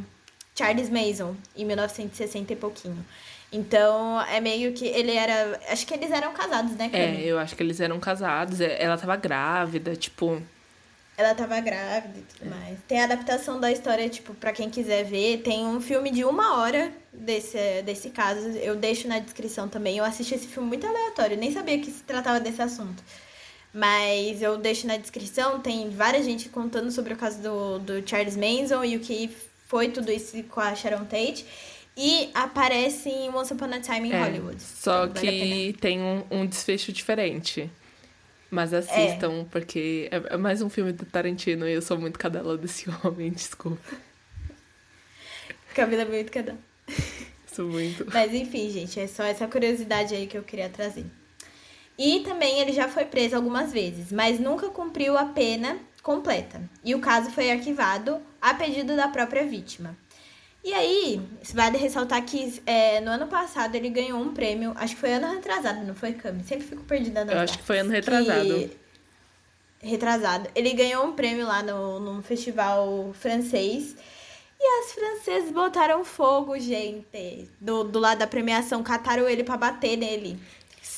[0.61, 3.05] Charles Mason, em 1960 e pouquinho.
[3.53, 5.59] Então, é meio que ele era.
[5.68, 7.03] Acho que eles eram casados, né, Cami?
[7.03, 8.61] É, eu acho que eles eram casados.
[8.61, 10.40] É, ela tava grávida, tipo
[11.20, 12.79] ela tava grávida e tudo mais.
[12.88, 15.42] Tem a adaptação da história, tipo, para quem quiser ver.
[15.42, 18.49] Tem um filme de uma hora desse, desse caso.
[18.57, 19.99] Eu deixo na descrição também.
[19.99, 23.03] Eu assisti esse filme muito aleatório, nem sabia que se tratava desse assunto.
[23.73, 28.37] Mas eu deixo na descrição, tem várias gente contando sobre o caso do, do Charles
[28.37, 29.31] Manson e o que
[29.70, 31.46] foi tudo isso com a Sharon Tate.
[31.96, 34.61] E aparece em Once Upon a Time in é, Hollywood.
[34.61, 37.70] Só então, vale que tem um, um desfecho diferente.
[38.50, 39.44] Mas assistam, é.
[39.48, 43.30] porque é, é mais um filme do Tarantino e eu sou muito cadela desse homem,
[43.30, 43.96] desculpa.
[45.72, 46.59] Camila é muito cadela.
[47.46, 48.04] Sou muito.
[48.12, 51.06] Mas enfim, gente, é só essa curiosidade aí que eu queria trazer.
[51.96, 56.62] E também ele já foi preso algumas vezes, mas nunca cumpriu a pena completa.
[56.83, 59.96] E o caso foi arquivado a pedido da própria vítima.
[60.62, 61.20] E aí,
[61.55, 65.33] vale ressaltar que é, no ano passado ele ganhou um prêmio, acho que foi ano
[65.33, 66.44] retrasado, não foi, Cami?
[66.44, 68.46] Sempre fico perdida nas Eu acho que foi ano retrasado.
[68.46, 68.76] Que...
[69.83, 70.50] Retrasado.
[70.55, 73.96] Ele ganhou um prêmio lá no, num festival francês.
[74.62, 77.48] E as francesas botaram fogo, gente.
[77.59, 80.38] Do, do lado da premiação, cataram ele para bater nele.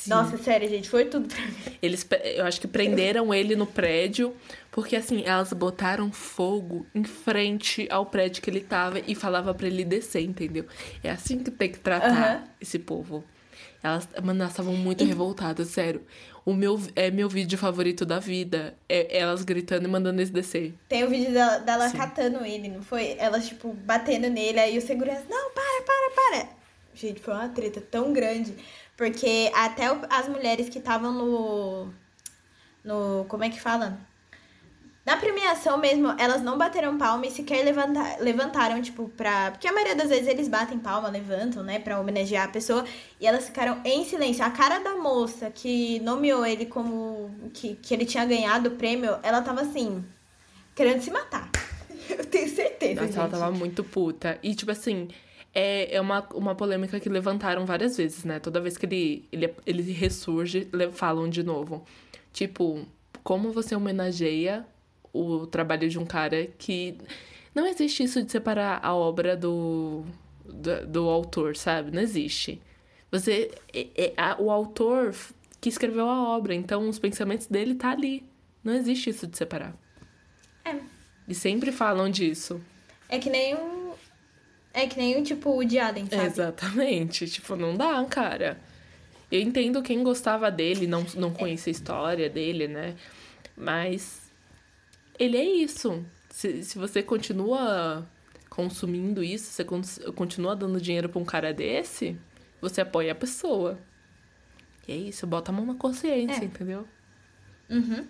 [0.03, 0.11] Sim.
[0.11, 1.79] Nossa, sério, gente, foi tudo pra mim.
[1.81, 4.35] Eles, eu acho que prenderam ele no prédio,
[4.69, 9.69] porque assim, elas botaram fogo em frente ao prédio que ele tava e falava para
[9.69, 10.67] ele descer, entendeu?
[11.05, 12.49] É assim que tem que tratar uhum.
[12.61, 13.23] esse povo.
[13.81, 15.07] Elas, mano, elas estavam muito e...
[15.07, 16.05] revoltadas, sério.
[16.45, 18.75] O meu, é meu vídeo favorito da vida.
[18.89, 20.75] É elas gritando e mandando eles descer.
[20.89, 23.15] Tem o vídeo dela, dela catando ele, não foi?
[23.21, 26.49] Elas, tipo, batendo nele, aí o segurança, não, para, para, para.
[26.93, 28.55] Gente, foi uma treta tão grande.
[29.03, 31.89] Porque até as mulheres que estavam no.
[32.85, 33.25] No.
[33.27, 33.99] Como é que fala?
[35.05, 39.51] Na premiação mesmo, elas não bateram palma e sequer levantar, levantaram, tipo, pra.
[39.51, 42.85] Porque a maioria das vezes eles batem palma, levantam, né, pra homenagear a pessoa.
[43.21, 44.45] E elas ficaram em silêncio.
[44.45, 47.29] A cara da moça que nomeou ele como.
[47.53, 50.05] que, que ele tinha ganhado o prêmio, ela tava assim.
[50.77, 51.51] querendo se matar.
[52.09, 53.01] Eu tenho certeza.
[53.01, 53.19] Nossa, gente.
[53.19, 54.39] ela tava muito puta.
[54.45, 55.09] E, tipo assim,
[55.55, 58.39] é, é uma, uma polêmica que levantaram várias vezes, né?
[58.39, 61.85] Toda vez que ele, ele, ele ressurge, falam de novo.
[62.33, 62.87] Tipo,
[63.23, 64.67] como você homenageia
[65.13, 66.97] o trabalho de um cara que.
[67.55, 70.05] Não existe isso de separar a obra do,
[70.45, 71.91] do, do autor, sabe?
[71.91, 72.61] Não existe.
[73.11, 73.51] Você.
[73.73, 75.15] É, é, a, o autor
[75.61, 78.25] que escreveu a obra, então os pensamentos dele tá ali.
[78.65, 79.75] Não existe isso de separar.
[80.65, 80.77] É.
[81.29, 82.61] E sempre falam disso.
[83.09, 83.82] É que nem um.
[84.75, 86.25] É que nem tipo o de Allen, sabe?
[86.25, 87.29] Exatamente.
[87.29, 88.59] Tipo, não dá, cara.
[89.31, 92.95] Eu entendo quem gostava dele, não, não conhece a história dele, né?
[93.57, 94.31] Mas
[95.19, 96.05] ele é isso.
[96.31, 98.07] Se, se você continua
[98.49, 99.65] consumindo isso, você
[100.13, 102.19] continua dando dinheiro pra um cara desse,
[102.61, 103.79] você apoia a pessoa.
[104.87, 106.45] E é isso, bota a mão na consciência, é.
[106.45, 106.87] entendeu?
[107.71, 108.07] Uhum.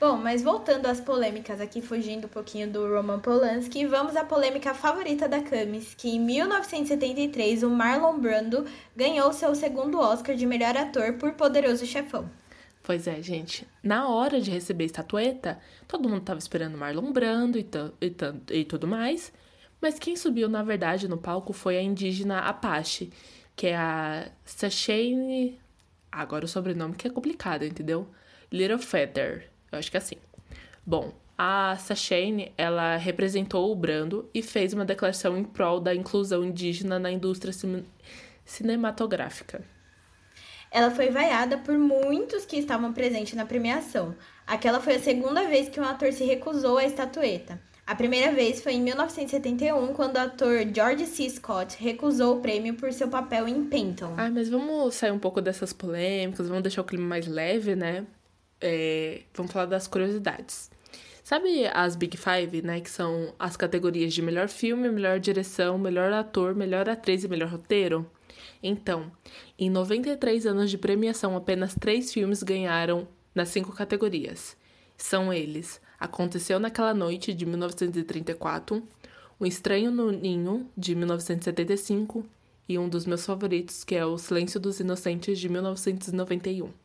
[0.00, 4.74] Bom, mas voltando às polêmicas aqui, fugindo um pouquinho do Roman Polanski, vamos à polêmica
[4.74, 10.76] favorita da Camis, que em 1973 o Marlon Brando ganhou seu segundo Oscar de melhor
[10.76, 12.28] ator por Poderoso Chefão.
[12.82, 13.66] Pois é, gente.
[13.82, 17.66] Na hora de receber a estatueta, todo mundo tava esperando Marlon Brando e,
[18.00, 19.32] e, e tudo mais.
[19.80, 23.10] Mas quem subiu, na verdade, no palco foi a indígena Apache,
[23.56, 25.58] que é a Sashane.
[26.12, 28.08] Agora o sobrenome que é complicado, entendeu?
[28.52, 29.53] Little Feather.
[29.74, 30.16] Eu acho que é assim.
[30.86, 36.44] Bom, a Sashane, ela representou o Brando e fez uma declaração em prol da inclusão
[36.44, 37.52] indígena na indústria
[38.44, 39.62] cinematográfica.
[40.70, 44.14] Ela foi vaiada por muitos que estavam presentes na premiação.
[44.46, 47.60] Aquela foi a segunda vez que um ator se recusou à estatueta.
[47.86, 51.28] A primeira vez foi em 1971, quando o ator George C.
[51.28, 54.14] Scott recusou o prêmio por seu papel em Penton.
[54.16, 58.06] Ah, mas vamos sair um pouco dessas polêmicas, vamos deixar o clima mais leve, né?
[58.64, 60.70] É, vamos falar das curiosidades.
[61.22, 62.80] Sabe as Big Five, né?
[62.80, 67.48] Que são as categorias de melhor filme, melhor direção, melhor ator, melhor atriz e melhor
[67.50, 68.10] roteiro?
[68.62, 69.12] Então,
[69.58, 74.56] em 93 anos de premiação, apenas três filmes ganharam nas cinco categorias.
[74.96, 78.82] São eles Aconteceu Naquela Noite, de 1934,
[79.38, 82.24] O Estranho no Ninho, de 1975
[82.68, 86.83] e um dos meus favoritos, que é O Silêncio dos Inocentes, de 1991.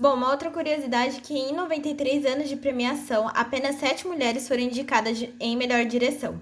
[0.00, 4.62] Bom, uma outra curiosidade é que em 93 anos de premiação, apenas sete mulheres foram
[4.62, 6.40] indicadas em melhor direção.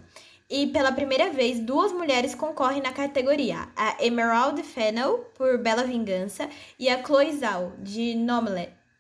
[0.50, 6.50] E pela primeira vez, duas mulheres concorrem na categoria: a Emerald Fennell, por Bela Vingança,
[6.78, 8.14] e a Chloe Zhao, de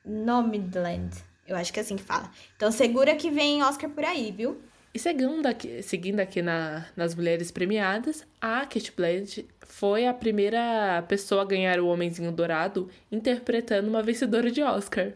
[0.06, 1.14] Nomadland.
[1.46, 2.30] Eu acho que é assim que fala.
[2.56, 4.58] Então segura que vem Oscar por aí, viu?
[4.96, 11.04] E seguindo aqui, seguindo aqui na, nas mulheres premiadas, a Kate Blanchett foi a primeira
[11.06, 15.12] pessoa a ganhar o Homenzinho Dourado interpretando uma vencedora de Oscar.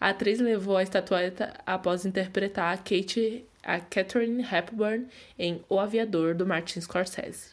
[0.00, 5.06] A atriz levou a estatueta após interpretar a Kate, a Catherine Hepburn
[5.38, 7.50] em O Aviador do Martin Scorsese.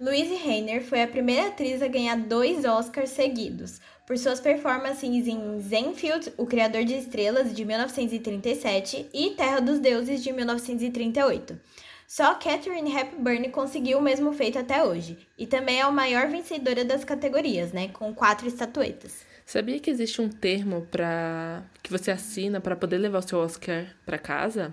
[0.00, 5.60] Louise Rainer foi a primeira atriz a ganhar dois Oscars seguidos, por suas performances em
[5.60, 11.60] Zenfield, O Criador de Estrelas, de 1937, e Terra dos Deuses, de 1938.
[12.06, 16.86] Só Catherine Hepburn conseguiu o mesmo feito até hoje, e também é a maior vencedora
[16.86, 19.26] das categorias, né, com quatro estatuetas.
[19.44, 23.94] Sabia que existe um termo para que você assina para poder levar o seu Oscar
[24.06, 24.72] para casa?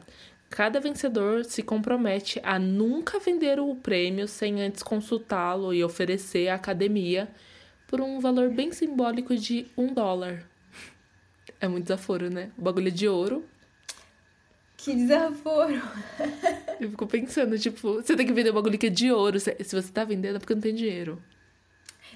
[0.50, 6.56] Cada vencedor se compromete a nunca vender o prêmio sem antes consultá-lo e oferecer à
[6.56, 7.28] academia
[7.88, 10.44] por um valor bem simbólico de um dólar.
[11.60, 12.52] É muito desaforo, né?
[12.58, 13.46] O bagulho é de ouro.
[14.78, 15.82] Que desaforo!
[16.80, 19.40] Eu fico pensando, tipo, você tem que vender um bagulho que é de ouro.
[19.40, 21.22] Se você tá vendendo é porque não tem dinheiro.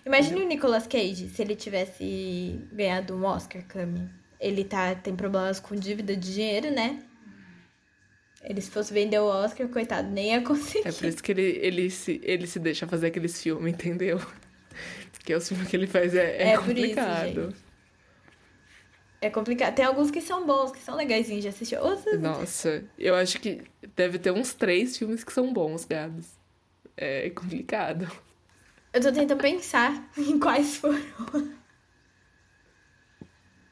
[0.06, 4.10] Imagine o Nicolas Cage se ele tivesse ganhado um Oscar, Cami.
[4.40, 7.00] Ele tá, tem problemas com dívida de dinheiro, né?
[8.44, 10.88] Ele, se fosse vender o Oscar, coitado, nem ia conseguir.
[10.88, 14.22] É por isso que ele, ele, se, ele se deixa fazer aqueles filmes, entendeu?
[15.20, 17.50] Porque o filme que ele faz é, é, é complicado.
[17.50, 17.70] Isso,
[19.22, 19.76] é complicado.
[19.76, 21.78] Tem alguns que são bons, que são legaisinhos de assistir.
[21.78, 22.20] Outros...
[22.20, 23.62] Nossa, eu acho que
[23.96, 26.26] deve ter uns três filmes que são bons, gados.
[26.96, 28.10] É complicado.
[28.94, 31.54] Eu tô tentando pensar em quais foram.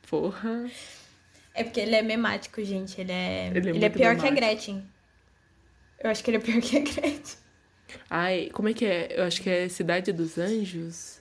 [0.09, 0.69] Porra.
[1.53, 2.99] É porque ele é memático, gente.
[2.99, 4.21] Ele é, ele é, ele é pior memático.
[4.21, 4.83] que a Gretchen.
[5.99, 7.37] Eu acho que ele é pior que a Gretchen.
[8.09, 9.17] Ai, como é que é?
[9.17, 11.16] Eu acho que é Cidade dos Anjos.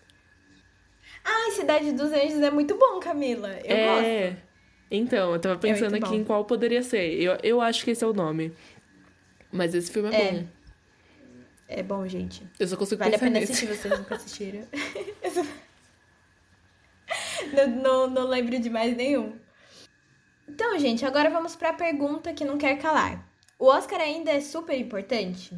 [1.27, 3.51] Ai, Cidade dos Anjos é muito bom, Camila.
[3.65, 4.31] Eu é...
[4.31, 4.43] gosto.
[4.91, 6.15] Então, eu tava é pensando é aqui bom.
[6.15, 7.21] em qual poderia ser.
[7.21, 8.53] Eu, eu acho que esse é o nome.
[9.51, 10.33] Mas esse filme é, é.
[10.33, 10.47] bom.
[11.69, 12.47] É bom, gente.
[12.59, 14.65] Eu só consigo vale pensar Vale a pena assistir, vocês nunca assistiram.
[17.53, 19.33] não, não, não lembro de mais nenhum.
[20.49, 23.29] Então, gente, agora vamos para a pergunta que não quer calar.
[23.59, 25.57] O Oscar ainda é super importante?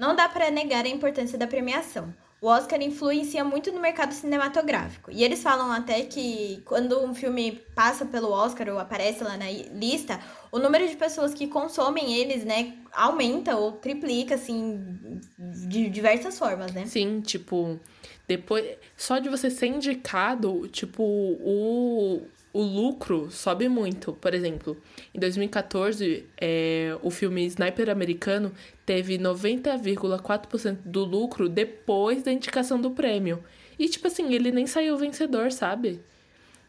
[0.00, 2.12] não dá para negar a importância da premiação.
[2.40, 5.10] O Oscar influencia muito no mercado cinematográfico.
[5.10, 9.50] E eles falam até que quando um filme passa pelo Oscar ou aparece lá na
[9.50, 10.18] lista,
[10.50, 15.20] o número de pessoas que consomem eles, né, aumenta ou triplica, assim,
[15.68, 16.86] de diversas formas, né?
[16.86, 17.78] Sim, tipo,
[18.26, 18.64] depois.
[18.96, 22.22] Só de você ser indicado, tipo, o,
[22.52, 24.12] o lucro sobe muito.
[24.12, 24.76] Por exemplo,
[25.14, 28.52] em 2014, é, o filme Sniper Americano
[28.84, 33.42] teve 90,4% do lucro depois da indicação do prêmio.
[33.78, 36.00] E, tipo assim, ele nem saiu vencedor, sabe?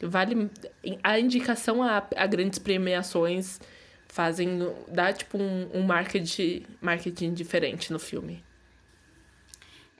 [0.01, 0.49] Vale.
[1.03, 3.59] A indicação a, a grandes premiações
[4.07, 4.71] fazem.
[4.87, 8.43] dá, tipo, um, um marketing, marketing diferente no filme.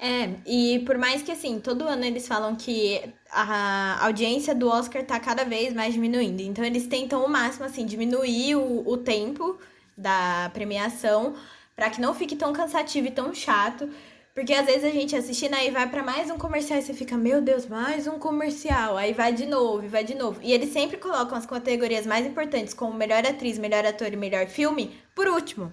[0.04, 3.00] É, e por mais que assim, todo ano eles falam que
[3.30, 6.42] a audiência do Oscar tá cada vez mais diminuindo.
[6.42, 9.60] Então eles tentam o máximo, assim, diminuir o, o tempo
[9.96, 11.36] da premiação
[11.76, 13.88] para que não fique tão cansativo e tão chato.
[14.34, 17.16] Porque às vezes a gente assistindo aí vai para mais um comercial e você fica,
[17.16, 18.98] meu Deus, mais um comercial.
[18.98, 20.40] Aí vai de novo, vai de novo.
[20.42, 24.48] E eles sempre colocam as categorias mais importantes, como melhor atriz, melhor ator e melhor
[24.48, 25.72] filme, por último.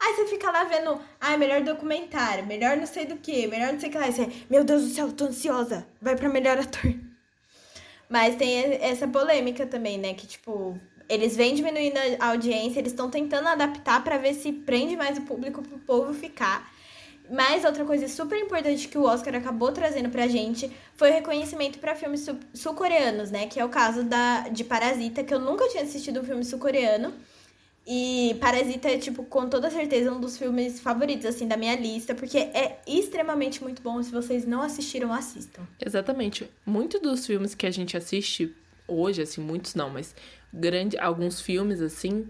[0.00, 3.80] Aí você fica lá vendo, ah, melhor documentário, melhor não sei do que, melhor não
[3.80, 4.10] sei o que lá.
[4.10, 5.86] Você, meu Deus do céu, tô ansiosa.
[6.00, 6.94] Vai pra melhor ator.
[8.08, 10.14] Mas tem essa polêmica também, né?
[10.14, 10.78] Que, tipo,
[11.08, 15.22] eles vêm diminuindo a audiência, eles estão tentando adaptar para ver se prende mais o
[15.22, 16.70] público pro povo ficar.
[17.28, 21.78] Mas outra coisa super importante que o Oscar acabou trazendo pra gente foi o reconhecimento
[21.78, 23.46] para filmes sul-coreanos, né?
[23.46, 27.12] Que é o caso da, de Parasita, que eu nunca tinha assistido um filme sul-coreano.
[27.86, 32.16] E Parasita é, tipo, com toda certeza um dos filmes favoritos, assim, da minha lista,
[32.16, 34.02] porque é extremamente muito bom.
[34.02, 35.62] Se vocês não assistiram, assistam.
[35.84, 36.50] Exatamente.
[36.64, 38.52] Muitos dos filmes que a gente assiste
[38.88, 40.16] hoje, assim, muitos não, mas
[40.52, 42.26] grande, alguns filmes, assim,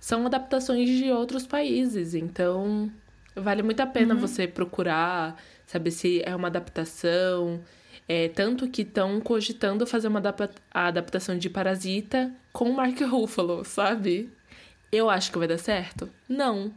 [0.00, 2.14] são adaptações de outros países.
[2.14, 2.90] Então,
[3.34, 4.20] vale muito a pena uhum.
[4.20, 7.60] você procurar, saber se é uma adaptação.
[8.08, 10.22] É, tanto que estão cogitando fazer uma
[10.72, 14.30] adaptação de Parasita com o Mark Ruffalo, sabe?
[14.90, 16.08] Eu acho que vai dar certo?
[16.28, 16.72] Não.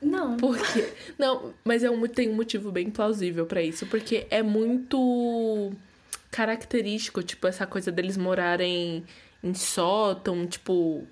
[0.00, 0.36] Não.
[0.36, 0.92] Por quê?
[1.18, 3.86] Não, mas é um, tem um motivo bem plausível para isso.
[3.86, 5.72] Porque é muito
[6.30, 9.04] característico, tipo, essa coisa deles morarem
[9.42, 11.06] em sótão, tipo,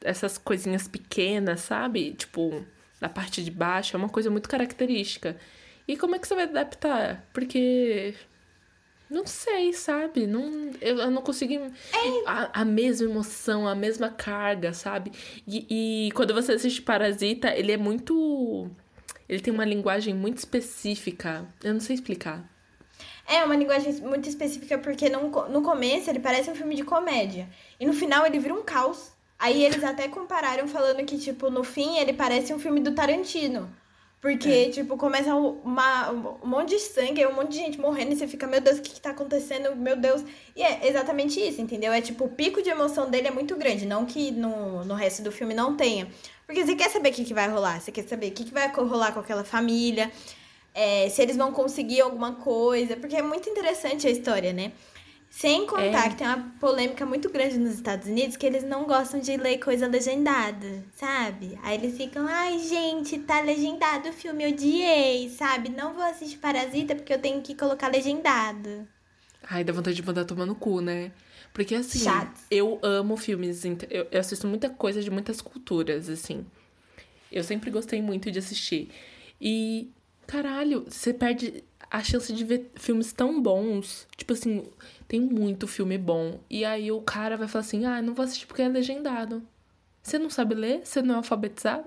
[0.00, 2.12] essas coisinhas pequenas, sabe?
[2.14, 2.64] Tipo,
[3.00, 5.36] na parte de baixo, é uma coisa muito característica.
[5.86, 7.24] E como é que você vai adaptar?
[7.32, 8.14] Porque
[9.08, 10.26] não sei, sabe?
[10.26, 11.56] Não, eu, eu não consegui.
[11.56, 11.70] É.
[12.26, 15.12] A, a mesma emoção, a mesma carga, sabe?
[15.46, 18.68] E, e quando você assiste Parasita, ele é muito.
[19.28, 21.46] Ele tem uma linguagem muito específica.
[21.62, 22.48] Eu não sei explicar.
[23.28, 27.48] É, uma linguagem muito específica porque no, no começo ele parece um filme de comédia.
[27.78, 29.12] E no final ele vira um caos.
[29.38, 33.70] Aí eles até compararam falando que, tipo, no fim ele parece um filme do Tarantino.
[34.26, 34.70] Porque, é.
[34.70, 38.44] tipo, começa uma, um monte de sangue, um monte de gente morrendo e você fica,
[38.44, 39.76] meu Deus, o que, que tá acontecendo?
[39.76, 40.20] Meu Deus.
[40.56, 41.92] E é exatamente isso, entendeu?
[41.92, 45.22] É tipo, o pico de emoção dele é muito grande, não que no, no resto
[45.22, 46.08] do filme não tenha.
[46.44, 48.52] Porque você quer saber o que, que vai rolar, você quer saber o que, que
[48.52, 50.10] vai rolar com aquela família,
[50.74, 54.72] é, se eles vão conseguir alguma coisa, porque é muito interessante a história, né?
[55.36, 56.08] Sem contar é.
[56.08, 59.58] que tem uma polêmica muito grande nos Estados Unidos que eles não gostam de ler
[59.58, 61.58] coisa legendada, sabe?
[61.62, 65.68] Aí eles ficam, ai gente, tá legendado o filme, odiei, sabe?
[65.68, 68.88] Não vou assistir Parasita porque eu tenho que colocar legendado.
[69.46, 71.12] Ai, dá vontade de mandar tomar no cu, né?
[71.52, 72.40] Porque assim, Chato.
[72.50, 76.46] eu amo filmes, eu, eu assisto muita coisa de muitas culturas, assim.
[77.30, 78.88] Eu sempre gostei muito de assistir.
[79.38, 79.90] E,
[80.26, 84.06] caralho, você perde a chance de ver filmes tão bons.
[84.16, 84.64] Tipo assim,
[85.06, 86.40] tem muito filme bom.
[86.50, 89.42] E aí o cara vai falar assim: ah, não vou assistir porque é legendado.
[90.02, 90.80] Você não sabe ler?
[90.84, 91.86] Você não é alfabetizado?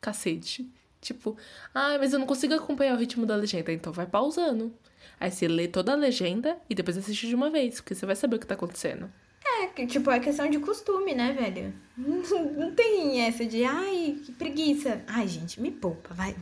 [0.00, 0.68] Cacete.
[1.00, 1.36] Tipo,
[1.74, 3.72] ah, mas eu não consigo acompanhar o ritmo da legenda.
[3.72, 4.72] Então vai pausando.
[5.20, 8.16] Aí você lê toda a legenda e depois assiste de uma vez, porque você vai
[8.16, 9.10] saber o que tá acontecendo.
[9.44, 11.72] É, tipo, é questão de costume, né, velho?
[12.58, 15.02] Não tem essa de, ai, que preguiça.
[15.06, 16.36] Ai, gente, me poupa, vai.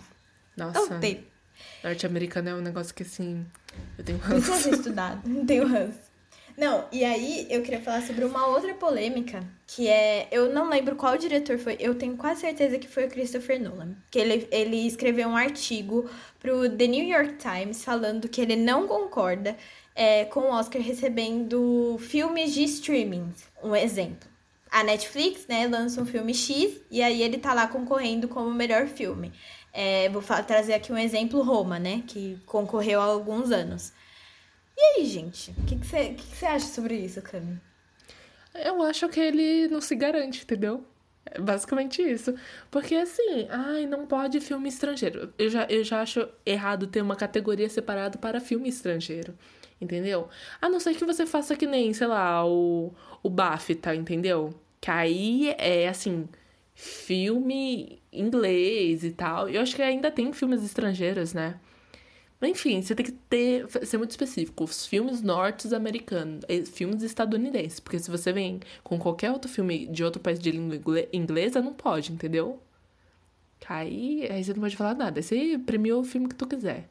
[0.57, 0.95] Nossa.
[0.95, 1.25] Não tem.
[1.83, 3.45] Norte-americano é um negócio que, assim,
[3.99, 4.51] eu tenho ranço.
[4.51, 6.05] Precisa estudado, não tenho ranço.
[6.57, 10.29] Não, e aí eu queria falar sobre uma outra polêmica, que é.
[10.31, 13.97] Eu não lembro qual diretor foi, eu tenho quase certeza que foi o Christopher Nolan.
[14.09, 18.87] Que ele, ele escreveu um artigo pro The New York Times falando que ele não
[18.87, 19.57] concorda
[19.97, 23.33] é, com o Oscar recebendo filmes de streaming.
[23.63, 24.29] Um exemplo.
[24.71, 28.87] A Netflix, né, lança um filme X e aí ele tá lá concorrendo como melhor
[28.87, 29.33] filme.
[29.77, 32.05] É, vou trazer aqui um exemplo, Roma, né?
[32.07, 33.93] Que concorreu há alguns anos.
[34.77, 35.51] E aí, gente?
[35.59, 37.61] O que você que que que acha sobre isso, Cami?
[38.55, 40.85] Eu acho que ele não se garante, entendeu?
[41.27, 42.35] É basicamente isso.
[42.71, 45.33] Porque assim, ai, não pode filme estrangeiro.
[45.37, 49.35] Eu já, eu já acho errado ter uma categoria separada para filme estrangeiro.
[49.81, 50.29] Entendeu?
[50.63, 54.55] A não ser que você faça que nem, sei lá, o, o BAFTA, entendeu?
[54.81, 56.29] Que aí é assim,
[56.75, 59.49] filme inglês e tal.
[59.49, 61.59] Eu acho que ainda tem filmes estrangeiros, né?
[62.43, 64.65] Enfim, você tem que ter, ser muito específico.
[64.65, 67.81] Os filmes norte-americanos, eh, filmes estadunidenses.
[67.81, 70.79] Porque se você vem com qualquer outro filme de outro país de língua
[71.13, 72.61] inglesa, não pode, entendeu?
[73.67, 75.19] Aí, aí você não pode falar nada.
[75.21, 76.89] Aí você premiou o filme que tu quiser.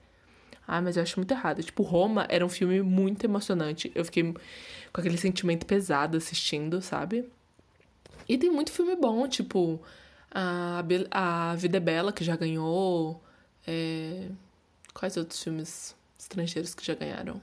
[0.67, 1.61] Ah, mas eu acho muito errado.
[1.61, 3.91] Tipo, Roma era um filme muito emocionante.
[3.93, 7.29] Eu fiquei com aquele sentimento pesado assistindo, sabe?
[8.27, 9.81] E tem muito filme bom, tipo,
[10.31, 13.21] a, a Vida é Bela, que já ganhou.
[13.67, 14.27] É...
[14.93, 17.41] Quais outros filmes estrangeiros que já ganharam?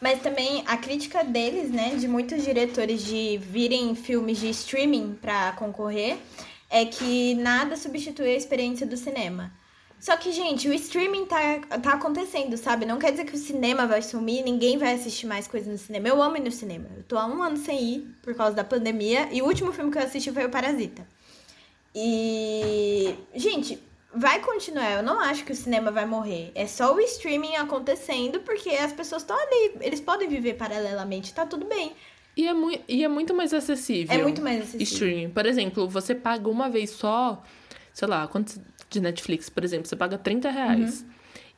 [0.00, 5.52] Mas também a crítica deles, né, de muitos diretores de virem filmes de streaming para
[5.52, 6.18] concorrer,
[6.68, 9.52] é que nada substitui a experiência do cinema.
[9.98, 12.84] Só que, gente, o streaming tá, tá acontecendo, sabe?
[12.84, 16.08] Não quer dizer que o cinema vai sumir, ninguém vai assistir mais coisas no cinema.
[16.08, 16.86] Eu amo ir no cinema.
[16.96, 19.28] Eu tô há um ano sem ir por causa da pandemia.
[19.32, 21.06] E o último filme que eu assisti foi o Parasita.
[21.94, 23.14] E.
[23.34, 23.82] Gente,
[24.14, 24.92] vai continuar.
[24.92, 26.52] Eu não acho que o cinema vai morrer.
[26.54, 29.76] É só o streaming acontecendo porque as pessoas estão ali.
[29.80, 31.94] Eles podem viver paralelamente, tá tudo bem.
[32.36, 34.14] E é, mu e é muito mais acessível.
[34.14, 34.84] É muito mais acessível.
[34.84, 35.30] Streaming.
[35.30, 37.42] Por exemplo, você paga uma vez só,
[37.94, 38.60] sei lá, quanto
[38.96, 41.02] de Netflix, por exemplo, você paga 30 reais.
[41.02, 41.08] Uhum.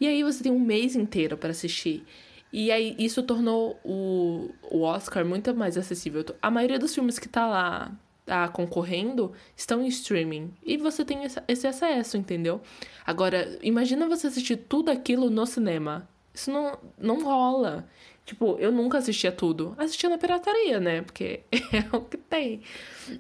[0.01, 2.05] E aí você tem um mês inteiro para assistir.
[2.53, 6.25] E aí isso tornou o, o Oscar muito mais acessível.
[6.41, 7.93] A maioria dos filmes que tá lá
[8.25, 10.53] tá concorrendo estão em streaming.
[10.63, 12.61] E você tem esse acesso, entendeu?
[13.07, 16.09] Agora, imagina você assistir tudo aquilo no cinema.
[16.33, 17.89] Isso não, não rola.
[18.29, 19.75] Tipo, eu nunca assistia tudo.
[19.79, 21.01] Assistia na pirataria, né?
[21.01, 22.61] Porque é o que tem.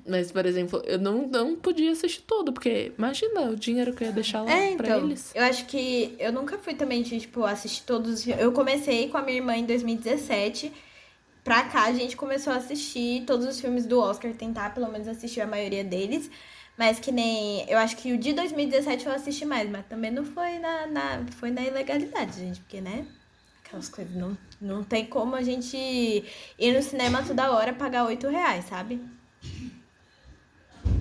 [0.06, 4.09] Mas, por exemplo, eu não, não podia assistir tudo, porque imagina o dinheiro que eu
[4.09, 5.32] ia deixar lá é, pra então, eles.
[5.34, 8.28] Eu acho que eu nunca fui também de, tipo, assistir todos.
[8.28, 10.70] Eu comecei com a minha irmã em 2017
[11.42, 15.09] pra cá a gente começou a assistir todos os filmes do Oscar, tentar pelo menos
[15.09, 16.30] assistir a maioria deles.
[16.76, 17.64] Mas que nem.
[17.66, 21.26] Eu acho que o de 2017 eu assisti mais, mas também não foi na, na,
[21.38, 23.06] foi na ilegalidade, gente, porque, né?
[23.64, 24.14] Aquelas coisas.
[24.14, 29.00] Não, não tem como a gente ir no cinema toda hora pagar 8 reais, sabe?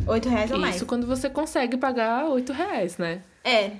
[0.07, 0.75] 8 reais ou mais.
[0.75, 3.21] Isso quando você consegue pagar 8 reais, né?
[3.43, 3.71] É,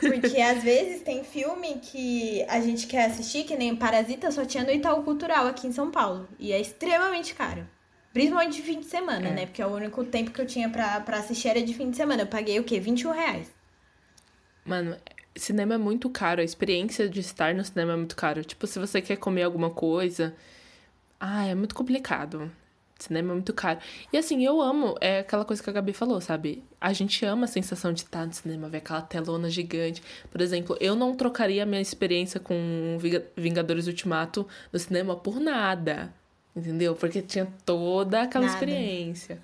[0.00, 4.64] porque às vezes tem filme que a gente quer assistir, que nem Parasita, só tinha
[4.64, 6.28] no Itaú Cultural aqui em São Paulo.
[6.38, 7.66] E é extremamente caro.
[8.12, 9.32] Principalmente de fim de semana, é.
[9.32, 9.46] né?
[9.46, 11.96] Porque é o único tempo que eu tinha pra, pra assistir era de fim de
[11.96, 12.22] semana.
[12.22, 12.80] Eu paguei o quê?
[12.80, 13.48] 21 reais.
[14.64, 14.96] Mano,
[15.36, 16.40] cinema é muito caro.
[16.40, 18.44] A experiência de estar no cinema é muito caro.
[18.44, 20.34] Tipo, se você quer comer alguma coisa.
[21.18, 22.50] Ah, é muito complicado.
[22.98, 23.78] Cinema é muito caro.
[24.12, 26.62] E assim, eu amo, é aquela coisa que a Gabi falou, sabe?
[26.80, 30.02] A gente ama a sensação de estar no cinema, ver aquela telona gigante.
[30.30, 32.98] Por exemplo, eu não trocaria a minha experiência com
[33.36, 36.12] Vingadores Ultimato no cinema por nada.
[36.54, 36.94] Entendeu?
[36.94, 38.54] Porque tinha toda aquela nada.
[38.54, 39.40] experiência.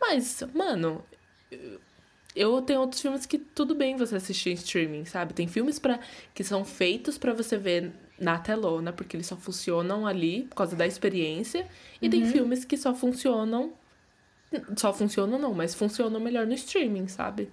[0.00, 1.02] Mas, mano,
[2.34, 5.34] eu tenho outros filmes que tudo bem você assistir em streaming, sabe?
[5.34, 6.00] Tem filmes para
[6.34, 10.74] que são feitos para você ver na telona, porque eles só funcionam ali por causa
[10.74, 11.66] da experiência.
[12.00, 12.10] E uhum.
[12.10, 13.72] tem filmes que só funcionam.
[14.76, 17.50] Só funcionam não, mas funcionam melhor no streaming, sabe?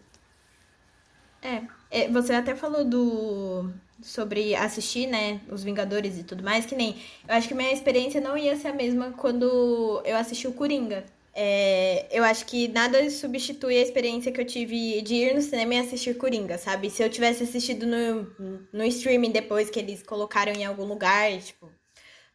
[1.42, 3.70] É, é, você até falou do
[4.02, 6.96] sobre assistir, né, os Vingadores e tudo mais, que nem
[7.28, 11.06] eu acho que minha experiência não ia ser a mesma quando eu assisti o Coringa.
[11.34, 15.76] É, eu acho que nada substitui a experiência que eu tive de ir no cinema
[15.76, 16.90] e assistir Coringa, sabe?
[16.90, 21.70] Se eu tivesse assistido no, no streaming depois que eles colocaram em algum lugar, tipo,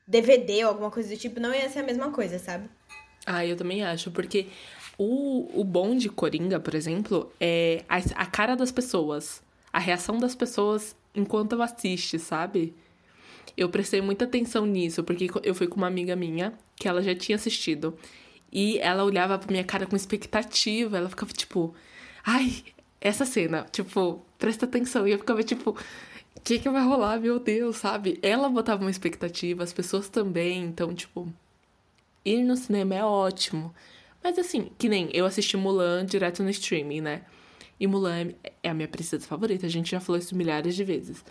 [0.07, 2.69] DVD ou alguma coisa do tipo, não ia ser a mesma coisa, sabe?
[3.27, 4.47] Ah, eu também acho, porque
[4.99, 9.43] o, o bom de Coringa, por exemplo, é a, a cara das pessoas,
[9.73, 12.75] a reação das pessoas enquanto eu assiste, sabe?
[13.57, 17.15] Eu prestei muita atenção nisso, porque eu fui com uma amiga minha que ela já
[17.15, 17.97] tinha assistido.
[18.55, 20.97] E ela olhava pra minha cara com expectativa.
[20.97, 21.75] Ela ficava tipo,
[22.25, 22.63] ai,
[23.01, 25.09] essa cena, tipo, presta atenção.
[25.09, 25.71] E eu ficava tipo,
[26.37, 28.19] o que, que vai rolar, meu Deus, sabe?
[28.23, 30.65] Ela botava uma expectativa, as pessoas também.
[30.65, 31.29] Então, tipo,
[32.25, 33.75] ir no cinema é ótimo.
[34.23, 37.23] Mas assim, que nem eu assisti Mulan direto no streaming, né?
[37.79, 38.31] E Mulan
[38.63, 41.25] é a minha princesa favorita, a gente já falou isso milhares de vezes.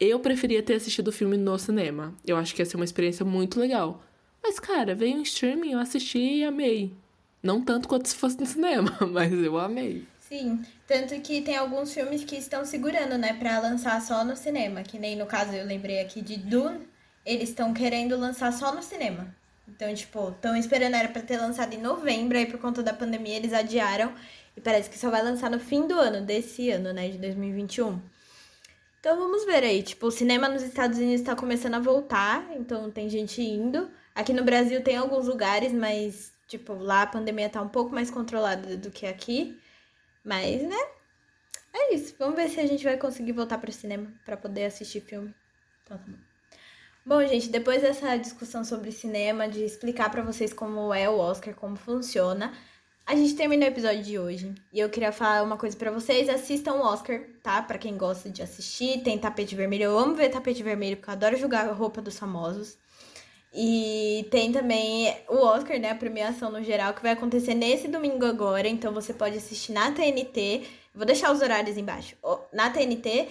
[0.00, 2.14] Eu preferia ter assistido o filme no cinema.
[2.26, 4.02] Eu acho que ia ser uma experiência muito legal.
[4.42, 6.92] Mas, cara, veio em streaming, eu assisti e amei.
[7.42, 10.06] Não tanto quanto se fosse no cinema, mas eu amei.
[10.20, 14.82] Sim, tanto que tem alguns filmes que estão segurando, né, pra lançar só no cinema.
[14.82, 16.88] Que nem no caso eu lembrei aqui de Dune,
[17.24, 19.34] eles estão querendo lançar só no cinema.
[19.68, 23.36] Então, tipo, estão esperando, era pra ter lançado em novembro, aí por conta da pandemia
[23.36, 24.12] eles adiaram.
[24.56, 28.00] E parece que só vai lançar no fim do ano, desse ano, né, de 2021.
[29.00, 29.82] Então vamos ver aí.
[29.82, 33.90] Tipo, o cinema nos Estados Unidos tá começando a voltar, então tem gente indo.
[34.14, 38.10] Aqui no Brasil tem alguns lugares, mas, tipo, lá a pandemia tá um pouco mais
[38.10, 39.58] controlada do que aqui.
[40.24, 40.76] Mas, né?
[41.72, 42.14] É isso.
[42.18, 45.34] Vamos ver se a gente vai conseguir voltar pro cinema para poder assistir filme.
[45.82, 46.18] Então tá bom.
[47.04, 51.52] Bom, gente, depois dessa discussão sobre cinema, de explicar para vocês como é o Oscar,
[51.52, 52.52] como funciona,
[53.04, 54.54] a gente terminou o episódio de hoje.
[54.72, 57.60] E eu queria falar uma coisa para vocês, assistam o Oscar, tá?
[57.60, 59.84] Para quem gosta de assistir, tem tapete vermelho.
[59.84, 62.78] Eu amo ver tapete vermelho, porque eu adoro julgar a roupa dos famosos.
[63.54, 68.24] E tem também o Oscar, né, a premiação no geral, que vai acontecer nesse domingo
[68.24, 70.62] agora, então você pode assistir na TNT.
[70.94, 72.16] Vou deixar os horários embaixo.
[72.52, 73.28] Na TNT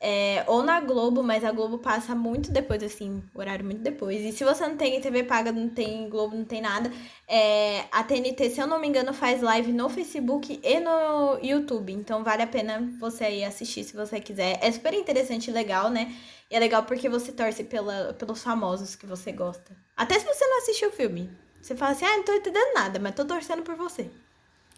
[0.00, 4.20] é, ou na Globo, mas a Globo passa muito depois, assim, horário muito depois.
[4.20, 6.92] E se você não tem TV paga, não tem Globo, não tem nada,
[7.26, 11.92] é, a TNT, se eu não me engano, faz live no Facebook e no YouTube.
[11.92, 14.58] Então vale a pena você ir assistir se você quiser.
[14.60, 16.14] É super interessante e legal, né?
[16.50, 19.74] E é legal porque você torce pela, pelos famosos que você gosta.
[19.96, 21.30] Até se você não assistiu o filme.
[21.62, 24.10] Você fala assim, ah, não tô entendendo nada, mas tô torcendo por você.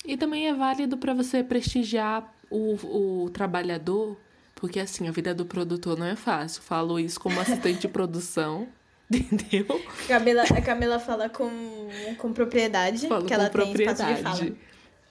[0.05, 4.17] E também é válido para você prestigiar o, o trabalhador
[4.57, 6.63] porque assim, a vida do produtor não é fácil.
[6.63, 8.67] Falo isso como assistente de produção.
[9.13, 9.81] Entendeu?
[10.09, 11.49] Camila, a Camila fala com,
[12.19, 14.03] com propriedade, Falo que ela propriedade.
[14.03, 14.57] tem espaço.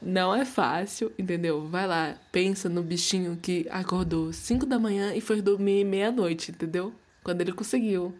[0.01, 1.65] Não é fácil, entendeu?
[1.67, 6.93] Vai lá, pensa no bichinho que acordou 5 da manhã e foi dormir meia-noite, entendeu?
[7.23, 8.13] Quando ele conseguiu.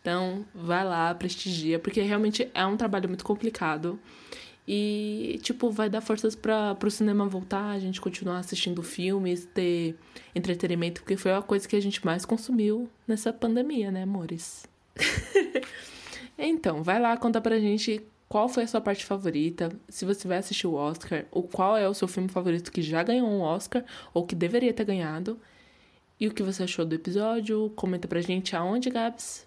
[0.00, 4.00] Então, vai lá, prestigia, porque realmente é um trabalho muito complicado.
[4.66, 9.96] E, tipo, vai dar forças para pro cinema voltar, a gente continuar assistindo filmes, ter
[10.34, 14.64] entretenimento, porque foi a coisa que a gente mais consumiu nessa pandemia, né, amores?
[16.38, 20.38] então, vai lá, conta pra gente qual foi a sua parte favorita, se você vai
[20.38, 23.84] assistir o Oscar, ou qual é o seu filme favorito que já ganhou um Oscar,
[24.14, 25.36] ou que deveria ter ganhado.
[26.18, 27.72] E o que você achou do episódio?
[27.74, 29.44] Comenta pra gente aonde, Gabs?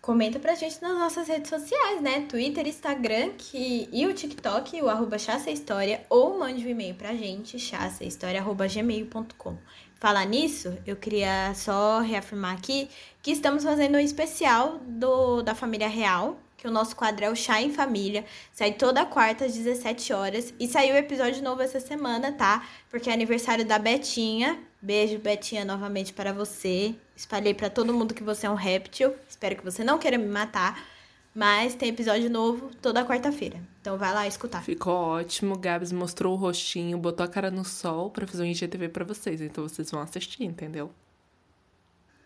[0.00, 2.26] Comenta pra gente nas nossas redes sociais, né?
[2.28, 3.88] Twitter, Instagram que...
[3.92, 9.56] e o TikTok, o arroba História, ou mande um e-mail pra gente, chassahistoria.gmail.com.
[9.96, 12.88] Falar nisso, eu queria só reafirmar aqui
[13.20, 17.36] que estamos fazendo um especial do, da família real, que o nosso quadro é o
[17.36, 18.24] Chá em Família.
[18.52, 20.52] Sai toda quarta às 17 horas.
[20.58, 22.66] E saiu o episódio novo essa semana, tá?
[22.90, 24.58] Porque é aniversário da Betinha.
[24.82, 26.96] Beijo, Betinha, novamente para você.
[27.16, 29.14] Espalhei para todo mundo que você é um réptil.
[29.28, 30.84] Espero que você não queira me matar.
[31.32, 33.60] Mas tem episódio novo toda quarta-feira.
[33.80, 34.60] Então vai lá escutar.
[34.64, 35.56] Ficou ótimo.
[35.56, 39.40] Gabs mostrou o rostinho, botou a cara no sol para fazer um IGTV para vocês.
[39.40, 40.90] Então vocês vão assistir, entendeu?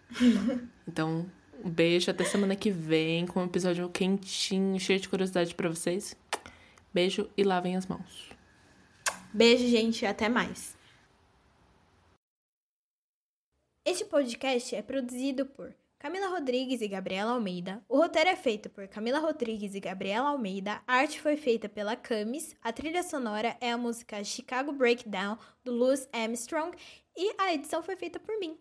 [0.89, 1.26] então,
[1.65, 6.17] um beijo, até semana que vem com um episódio quentinho, cheio de curiosidade para vocês.
[6.93, 8.31] Beijo e lavem as mãos.
[9.33, 10.77] Beijo, gente, até mais.
[13.85, 17.83] Este podcast é produzido por Camila Rodrigues e Gabriela Almeida.
[17.89, 20.83] O roteiro é feito por Camila Rodrigues e Gabriela Almeida.
[20.87, 22.55] A arte foi feita pela Camis.
[22.61, 26.77] A trilha sonora é a música Chicago Breakdown do Louis Armstrong
[27.17, 28.57] e a edição foi feita por mim,